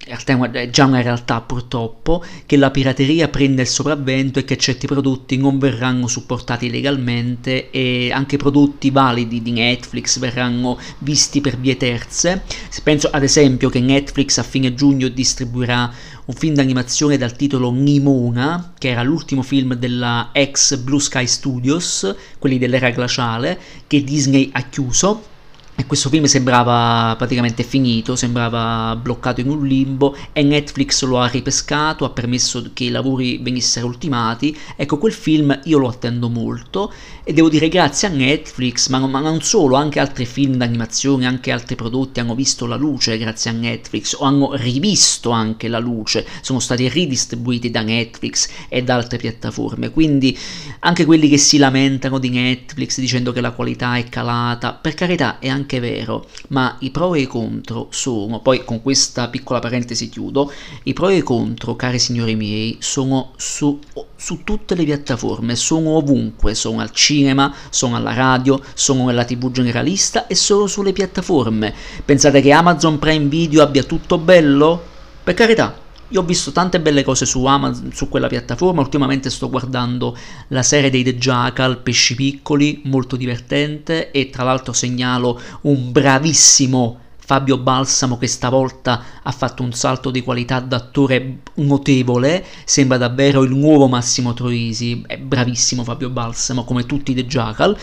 è 0.08 0.70
già 0.70 0.86
una 0.86 1.02
realtà 1.02 1.42
purtroppo, 1.42 2.24
che 2.46 2.56
la 2.56 2.72
pirateria 2.72 3.28
prenda 3.28 3.62
il 3.62 3.68
sopravvento 3.68 4.40
e 4.40 4.46
che 4.46 4.58
certi 4.58 4.88
prodotti 4.88 5.38
non 5.38 5.60
verranno 5.60 6.08
supportati 6.08 6.70
legalmente 6.70 7.70
e 7.70 8.12
anche 8.12 8.38
prodotti 8.38 8.90
validi 8.90 9.42
di 9.42 9.52
Netflix 9.52 10.18
verranno 10.20 10.80
visti 11.00 11.42
per 11.42 11.58
vie 11.58 11.76
terze. 11.76 12.44
Penso 12.84 13.10
ad 13.12 13.24
esempio 13.24 13.70
che 13.70 13.82
Netflix 13.82 14.38
a 14.38 14.44
fine 14.44 14.74
giugno 14.74 15.10
distribuirà 15.10 15.92
un 16.26 16.34
film 16.34 16.56
d'animazione 16.56 17.18
dal 17.18 17.36
titolo 17.36 17.72
Nimona, 17.72 18.74
che 18.78 18.90
era 18.90 19.04
l'ultimo 19.04 19.42
film 19.42 19.76
della 19.76 20.30
ex 20.32 20.78
Blue 20.78 21.00
Sky 21.00 21.28
Studios, 21.28 22.16
quelli 22.40 22.58
dell'era 22.58 22.90
glaciale, 22.92 23.60
che 23.88 24.04
Disney 24.04 24.50
ha 24.54 24.62
chiuso 24.64 25.36
e 25.80 25.86
questo 25.86 26.10
film 26.10 26.24
sembrava 26.24 27.14
praticamente 27.20 27.62
finito, 27.62 28.16
sembrava 28.16 28.96
bloccato 29.00 29.42
in 29.42 29.50
un 29.50 29.64
limbo 29.64 30.18
e 30.34 30.42
Netflix 30.42 31.04
lo 31.04 31.20
ha 31.20 31.28
ripescato, 31.28 32.04
ha 32.04 32.10
permesso 32.10 32.72
che 32.74 32.86
i 32.86 32.90
lavori 32.90 33.38
venissero 33.38 33.86
ultimati. 33.86 34.58
Ecco, 34.76 34.98
quel 34.98 35.14
film 35.14 35.60
io 35.66 35.78
lo 35.78 35.88
attendo 35.88 36.30
molto 36.30 36.92
e 37.30 37.34
devo 37.34 37.50
dire 37.50 37.68
grazie 37.68 38.08
a 38.08 38.12
Netflix, 38.12 38.88
ma, 38.88 39.06
ma 39.06 39.20
non 39.20 39.42
solo, 39.42 39.76
anche 39.76 40.00
altri 40.00 40.26
film 40.26 40.56
d'animazione, 40.56 41.26
anche 41.26 41.52
altri 41.52 41.76
prodotti 41.76 42.22
hanno 42.22 42.36
visto 42.36 42.66
la 42.66 42.78
luce 42.78 43.18
grazie 43.18 43.50
a 43.50 43.54
Netflix 43.54 44.14
o 44.18 44.24
hanno 44.24 44.54
rivisto 44.54 45.32
anche 45.32 45.68
la 45.68 45.80
luce, 45.80 46.26
sono 46.40 46.62
stati 46.62 46.88
ridistribuiti 46.88 47.70
da 47.70 47.82
Netflix 47.82 48.48
e 48.70 48.82
da 48.82 48.96
altre 48.96 49.18
piattaforme. 49.18 49.90
Quindi 49.90 50.38
anche 50.80 51.04
quelli 51.04 51.28
che 51.28 51.38
si 51.38 51.58
lamentano 51.58 52.18
di 52.18 52.30
Netflix 52.30 52.98
dicendo 52.98 53.34
che 53.34 53.42
la 53.42 53.52
qualità 53.52 53.98
è 53.98 54.06
calata, 54.06 54.72
per 54.72 54.94
carità 54.94 55.40
è 55.40 55.50
anche 55.50 55.82
vero, 55.82 56.30
ma 56.52 56.78
i 56.80 56.92
pro 56.92 57.14
e 57.14 57.20
i 57.20 57.28
contro 57.28 57.90
sono, 57.90 58.40
poi 58.40 58.64
con 58.64 58.82
questa 58.82 59.28
piccola 59.28 59.60
parentesi 59.60 60.08
chiudo, 60.08 60.50
i 60.84 60.94
pro 60.94 61.10
e 61.10 61.18
i 61.18 61.24
contro, 61.24 61.76
cari 61.76 62.00
signori 62.00 62.38
miei, 62.38 62.78
sono 62.80 63.34
su, 63.36 63.82
su 64.16 64.46
tutte 64.46 64.76
le 64.76 64.86
piattaforme, 64.86 65.58
sono 65.58 65.90
ovunque, 65.98 66.56
sono 66.56 66.80
al 66.80 66.92
cinema, 66.92 67.16
sono 67.70 67.96
alla 67.96 68.14
radio, 68.14 68.62
sono 68.74 69.06
nella 69.06 69.24
tv 69.24 69.52
generalista 69.52 70.28
e 70.28 70.36
sono 70.36 70.68
sulle 70.68 70.94
piattaforme. 70.94 71.74
Pensate 72.04 72.42
che 72.42 72.52
Amazon 72.52 73.00
Prime 73.00 73.26
Video 73.26 73.64
abbia 73.64 73.84
tutto 73.84 74.18
bello? 74.18 74.82
Per 75.24 75.34
carità, 75.34 75.76
io 76.10 76.22
ho 76.22 76.24
visto 76.24 76.52
tante 76.52 76.80
belle 76.80 77.04
cose 77.04 77.26
su 77.26 77.44
Amazon, 77.46 77.92
su 77.94 78.08
quella 78.08 78.28
piattaforma, 78.28 78.82
ultimamente 78.82 79.30
sto 79.30 79.50
guardando 79.50 80.16
la 80.50 80.64
serie 80.64 80.90
dei 80.90 81.04
The 81.04 81.18
Jackal, 81.18 81.80
Pesci 81.80 82.16
Piccoli, 82.16 82.82
molto 82.86 83.16
divertente 83.16 84.12
e 84.12 84.30
tra 84.30 84.44
l'altro 84.44 84.72
segnalo 84.72 85.40
un 85.62 85.92
bravissimo 85.92 87.00
Fabio 87.28 87.58
Balsamo 87.58 88.18
che 88.18 88.28
stavolta 88.28 89.04
ha 89.22 89.32
fatto 89.34 89.62
un 89.62 89.74
salto 89.74 90.12
di 90.12 90.22
qualità 90.22 90.62
d'attore 90.62 91.40
notevole, 91.56 92.42
sembra 92.64 92.98
davvero 92.98 93.44
il 93.44 93.54
nuovo 93.54 93.90
Massimo 93.90 94.34
Troisi, 94.34 95.04
è 95.06 95.18
bravissimo 95.18 95.84
Fabio 95.84 96.10
Balsamo 96.10 96.64
come 96.64 96.86
tutti 96.86 97.12
i 97.12 97.16
The 97.16 97.26
Jackal, 97.26 97.78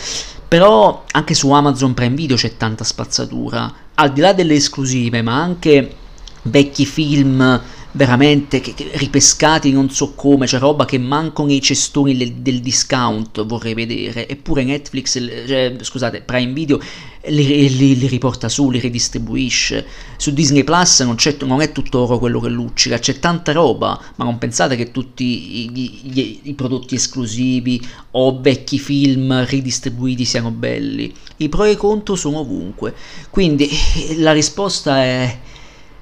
però 0.49 1.05
anche 1.11 1.34
su 1.34 1.51
Amazon 1.51 1.92
Prime 1.92 2.14
Video 2.14 2.36
c'è 2.36 2.57
tanta 2.57 2.84
spazzatura, 2.84 3.70
al 3.97 4.14
di 4.14 4.22
là 4.22 4.32
delle 4.32 4.55
esclusive 4.55 5.20
ma 5.20 5.38
anche 5.38 5.95
vecchi 6.45 6.86
film 6.86 7.61
veramente 7.97 8.61
che, 8.61 8.74
che, 8.74 8.90
ripescati 8.95 9.70
non 9.70 9.90
so 9.90 10.14
come, 10.14 10.47
c'è 10.47 10.59
roba 10.59 10.84
che 10.84 10.99
mancano 10.99 11.49
nei 11.49 11.61
cestoni 11.61 12.16
del, 12.16 12.32
del 12.34 12.61
discount 12.61 13.45
vorrei 13.45 13.74
vedere, 13.74 14.28
eppure 14.28 14.64
Netflix, 14.64 15.12
cioè, 15.47 15.76
scusate, 15.80 16.22
Prime 16.22 16.53
Video 16.53 16.80
li, 17.26 17.68
li, 17.76 17.97
li, 17.97 18.07
riporta 18.09 18.49
su, 18.49 18.68
li 18.70 18.80
ridistribuisce. 18.80 19.86
Su 20.16 20.32
Disney 20.32 20.64
Plus 20.64 21.01
non, 21.01 21.16
non, 21.47 21.61
è 21.61 21.70
tutto 21.70 22.01
oro 22.01 22.18
quello 22.18 22.40
che 22.40 22.49
luccica, 22.49 22.99
c'è 22.99 23.20
tanta 23.20 23.53
roba, 23.53 23.99
ma 24.16 24.24
non 24.24 24.38
pensate 24.38 24.74
che 24.74 24.90
tutti 24.90 25.62
i, 25.62 26.01
i, 26.03 26.40
i 26.42 26.55
prodotti 26.55 26.97
esclusivi 26.97 27.80
o 28.12 28.40
vecchi 28.40 28.78
film 28.78 29.45
ridistribuiti 29.47 30.24
siano 30.24 30.51
belli. 30.51 31.14
I 31.36 31.49
pro 31.49 31.64
e 31.64 31.72
i 31.72 31.76
contro 31.76 32.16
sono 32.16 32.40
ovunque. 32.40 32.95
Quindi 33.30 33.68
la 34.18 34.32
risposta 34.32 35.03
è 35.03 35.38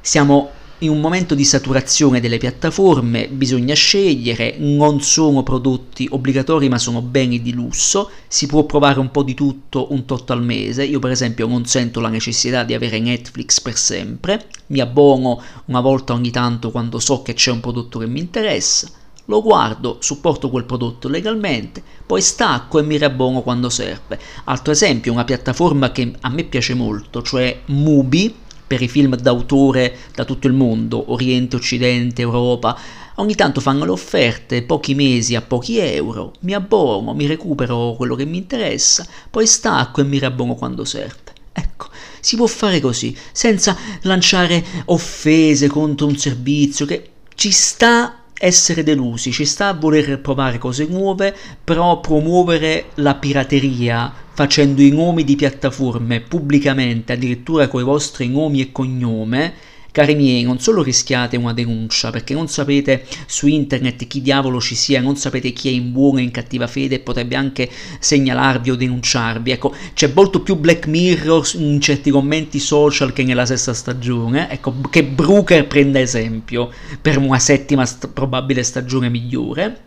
siamo 0.00 0.50
in 0.82 0.90
un 0.90 1.00
momento 1.00 1.36
di 1.36 1.44
saturazione 1.44 2.20
delle 2.20 2.38
piattaforme 2.38 3.28
bisogna 3.28 3.74
scegliere, 3.74 4.56
non 4.58 5.00
sono 5.00 5.44
prodotti 5.44 6.08
obbligatori 6.10 6.68
ma 6.68 6.78
sono 6.78 7.02
beni 7.02 7.40
di 7.40 7.52
lusso, 7.52 8.10
si 8.26 8.46
può 8.46 8.64
provare 8.64 8.98
un 8.98 9.12
po' 9.12 9.22
di 9.22 9.34
tutto 9.34 9.92
un 9.92 10.04
tot 10.04 10.30
al 10.30 10.42
mese, 10.42 10.84
io 10.84 10.98
per 10.98 11.12
esempio 11.12 11.46
non 11.46 11.66
sento 11.66 12.00
la 12.00 12.08
necessità 12.08 12.64
di 12.64 12.74
avere 12.74 12.98
Netflix 12.98 13.60
per 13.60 13.76
sempre, 13.76 14.46
mi 14.68 14.80
abbono 14.80 15.40
una 15.66 15.80
volta 15.80 16.14
ogni 16.14 16.30
tanto 16.30 16.72
quando 16.72 16.98
so 16.98 17.22
che 17.22 17.34
c'è 17.34 17.52
un 17.52 17.60
prodotto 17.60 18.00
che 18.00 18.06
mi 18.06 18.18
interessa, 18.18 18.90
lo 19.26 19.40
guardo, 19.40 19.98
supporto 20.00 20.50
quel 20.50 20.64
prodotto 20.64 21.06
legalmente, 21.06 21.80
poi 22.04 22.20
stacco 22.20 22.80
e 22.80 22.82
mi 22.82 22.96
riabbono 22.96 23.42
quando 23.42 23.70
serve. 23.70 24.18
Altro 24.44 24.72
esempio, 24.72 25.12
una 25.12 25.22
piattaforma 25.22 25.92
che 25.92 26.12
a 26.20 26.28
me 26.28 26.42
piace 26.42 26.74
molto, 26.74 27.22
cioè 27.22 27.60
Mubi, 27.66 28.34
per 28.72 28.80
i 28.80 28.88
film 28.88 29.16
d'autore 29.16 29.94
da 30.14 30.24
tutto 30.24 30.46
il 30.46 30.54
mondo, 30.54 31.12
Oriente, 31.12 31.56
Occidente, 31.56 32.22
Europa. 32.22 32.74
Ogni 33.16 33.34
tanto 33.34 33.60
fanno 33.60 33.84
le 33.84 33.90
offerte, 33.90 34.62
pochi 34.62 34.94
mesi 34.94 35.34
a 35.34 35.42
pochi 35.42 35.76
euro, 35.76 36.32
mi 36.40 36.54
abbono, 36.54 37.12
mi 37.12 37.26
recupero 37.26 37.92
quello 37.98 38.14
che 38.14 38.24
mi 38.24 38.38
interessa, 38.38 39.06
poi 39.28 39.46
stacco 39.46 40.00
e 40.00 40.04
mi 40.04 40.18
riabbono 40.18 40.54
quando 40.54 40.86
serve. 40.86 41.34
Ecco, 41.52 41.88
si 42.18 42.36
può 42.36 42.46
fare 42.46 42.80
così, 42.80 43.14
senza 43.32 43.76
lanciare 44.04 44.64
offese 44.86 45.68
contro 45.68 46.06
un 46.06 46.16
servizio 46.16 46.86
che 46.86 47.10
ci 47.34 47.50
sta 47.50 48.20
essere 48.32 48.82
delusi, 48.82 49.32
ci 49.32 49.44
sta 49.44 49.68
a 49.68 49.74
voler 49.74 50.18
provare 50.18 50.56
cose 50.56 50.86
nuove, 50.86 51.36
però 51.62 52.00
promuovere 52.00 52.86
la 52.94 53.16
pirateria 53.16 54.21
facendo 54.34 54.82
i 54.82 54.90
nomi 54.90 55.24
di 55.24 55.36
piattaforme 55.36 56.20
pubblicamente, 56.20 57.12
addirittura 57.12 57.68
con 57.68 57.80
i 57.80 57.84
vostri 57.84 58.28
nomi 58.28 58.60
e 58.60 58.72
cognome, 58.72 59.54
Cari 59.92 60.14
miei, 60.14 60.42
non 60.42 60.58
solo 60.58 60.82
rischiate 60.82 61.36
una 61.36 61.52
denuncia, 61.52 62.08
perché 62.08 62.32
non 62.32 62.48
sapete 62.48 63.04
su 63.26 63.46
internet 63.46 64.06
chi 64.06 64.22
diavolo 64.22 64.58
ci 64.58 64.74
sia, 64.74 65.02
non 65.02 65.16
sapete 65.16 65.52
chi 65.52 65.68
è 65.68 65.72
in 65.72 65.92
buona 65.92 66.20
e 66.20 66.22
in 66.22 66.30
cattiva 66.30 66.66
fede 66.66 66.94
e 66.94 67.00
potrebbe 67.00 67.36
anche 67.36 67.68
segnalarvi 67.98 68.70
o 68.70 68.74
denunciarvi. 68.74 69.50
Ecco, 69.50 69.74
c'è 69.92 70.10
molto 70.14 70.40
più 70.40 70.56
Black 70.56 70.86
Mirror 70.86 71.46
in 71.56 71.78
certi 71.82 72.10
commenti 72.10 72.58
social 72.58 73.12
che 73.12 73.22
nella 73.22 73.44
sesta 73.44 73.74
stagione. 73.74 74.50
Ecco, 74.50 74.74
che 74.88 75.04
Brooker 75.04 75.66
prenda 75.66 76.00
esempio 76.00 76.70
per 76.98 77.18
una 77.18 77.38
settima 77.38 77.84
st- 77.84 78.08
probabile 78.08 78.62
stagione 78.62 79.10
migliore. 79.10 79.80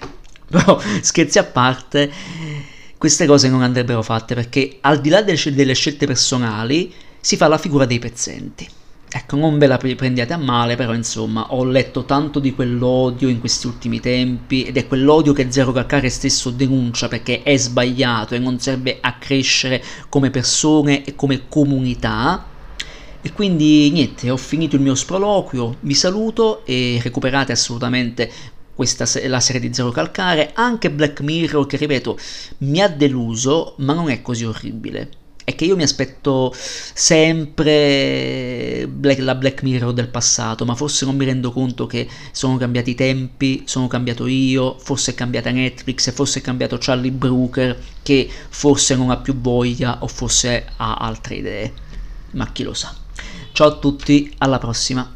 Però, 0.47 0.79
scherzi 1.01 1.39
a 1.39 1.45
parte, 1.45 2.11
queste 3.05 3.27
cose 3.27 3.49
non 3.49 3.61
andrebbero 3.61 4.01
fatte 4.01 4.33
perché 4.33 4.77
al 4.81 4.99
di 4.99 5.09
là 5.09 5.21
delle, 5.21 5.75
scelte 5.75 6.07
personali 6.07 6.91
si 7.19 7.37
fa 7.37 7.47
la 7.47 7.59
figura 7.59 7.85
dei 7.85 7.99
pezzenti. 7.99 8.67
Ecco, 9.07 9.35
non 9.35 9.59
ve 9.59 9.67
la 9.67 9.77
prendiate 9.77 10.33
a 10.33 10.37
male, 10.37 10.75
però 10.75 10.91
insomma, 10.91 11.53
ho 11.53 11.63
letto 11.63 12.05
tanto 12.05 12.39
di 12.39 12.55
quell'odio 12.55 13.27
in 13.27 13.39
questi 13.39 13.67
ultimi 13.67 13.99
tempi 13.99 14.63
ed 14.63 14.77
è 14.77 14.87
quell'odio 14.87 15.33
che 15.33 15.51
Zero 15.51 15.71
Calcare 15.71 16.09
stesso 16.09 16.49
denuncia 16.49 17.07
perché 17.07 17.43
è 17.43 17.55
sbagliato 17.57 18.33
e 18.33 18.39
non 18.39 18.57
serve 18.59 18.97
a 18.99 19.13
crescere 19.19 19.83
come 20.09 20.31
persone 20.31 21.05
e 21.05 21.13
come 21.13 21.43
comunità. 21.47 22.43
E 23.21 23.31
quindi 23.33 23.91
niente, 23.91 24.31
ho 24.31 24.37
finito 24.37 24.75
il 24.77 24.81
mio 24.81 24.95
sproloquio, 24.95 25.77
vi 25.81 25.93
saluto 25.93 26.65
e 26.65 26.99
recuperate 27.03 27.51
assolutamente 27.51 28.31
questa 28.75 29.05
la 29.27 29.39
serie 29.39 29.61
di 29.61 29.73
Zero 29.73 29.91
Calcare, 29.91 30.51
anche 30.53 30.91
Black 30.91 31.21
Mirror 31.21 31.65
che 31.65 31.77
ripeto 31.77 32.17
mi 32.59 32.81
ha 32.81 32.87
deluso, 32.87 33.75
ma 33.77 33.93
non 33.93 34.09
è 34.09 34.21
così 34.21 34.43
orribile 34.45 35.23
è 35.45 35.53
che 35.53 35.65
io 35.65 35.75
mi 35.75 35.83
aspetto 35.83 36.51
sempre 36.57 37.27
Black, 38.91 39.19
la 39.19 39.35
Black 39.35 39.61
Mirror 39.61 39.93
del 39.93 40.07
passato, 40.07 40.65
ma 40.65 40.73
forse 40.73 41.05
non 41.05 41.15
mi 41.15 41.23
rendo 41.23 41.51
conto 41.51 41.85
che 41.85 42.07
sono 42.31 42.57
cambiati 42.57 42.89
i 42.89 42.95
tempi, 42.95 43.61
sono 43.65 43.85
cambiato 43.85 44.25
io, 44.25 44.75
forse 44.79 45.11
è 45.11 45.13
cambiata 45.13 45.51
Netflix, 45.51 46.11
forse 46.11 46.39
è 46.39 46.41
cambiato 46.41 46.77
Charlie 46.79 47.11
Brooker, 47.11 47.79
che 48.01 48.27
forse 48.49 48.95
non 48.95 49.11
ha 49.11 49.17
più 49.17 49.39
voglia 49.39 49.99
o 50.01 50.07
forse 50.07 50.65
ha 50.77 50.95
altre 50.95 51.35
idee, 51.35 51.73
ma 52.31 52.51
chi 52.51 52.63
lo 52.63 52.73
sa. 52.73 52.93
Ciao 53.51 53.67
a 53.67 53.77
tutti, 53.77 54.33
alla 54.39 54.57
prossima. 54.57 55.14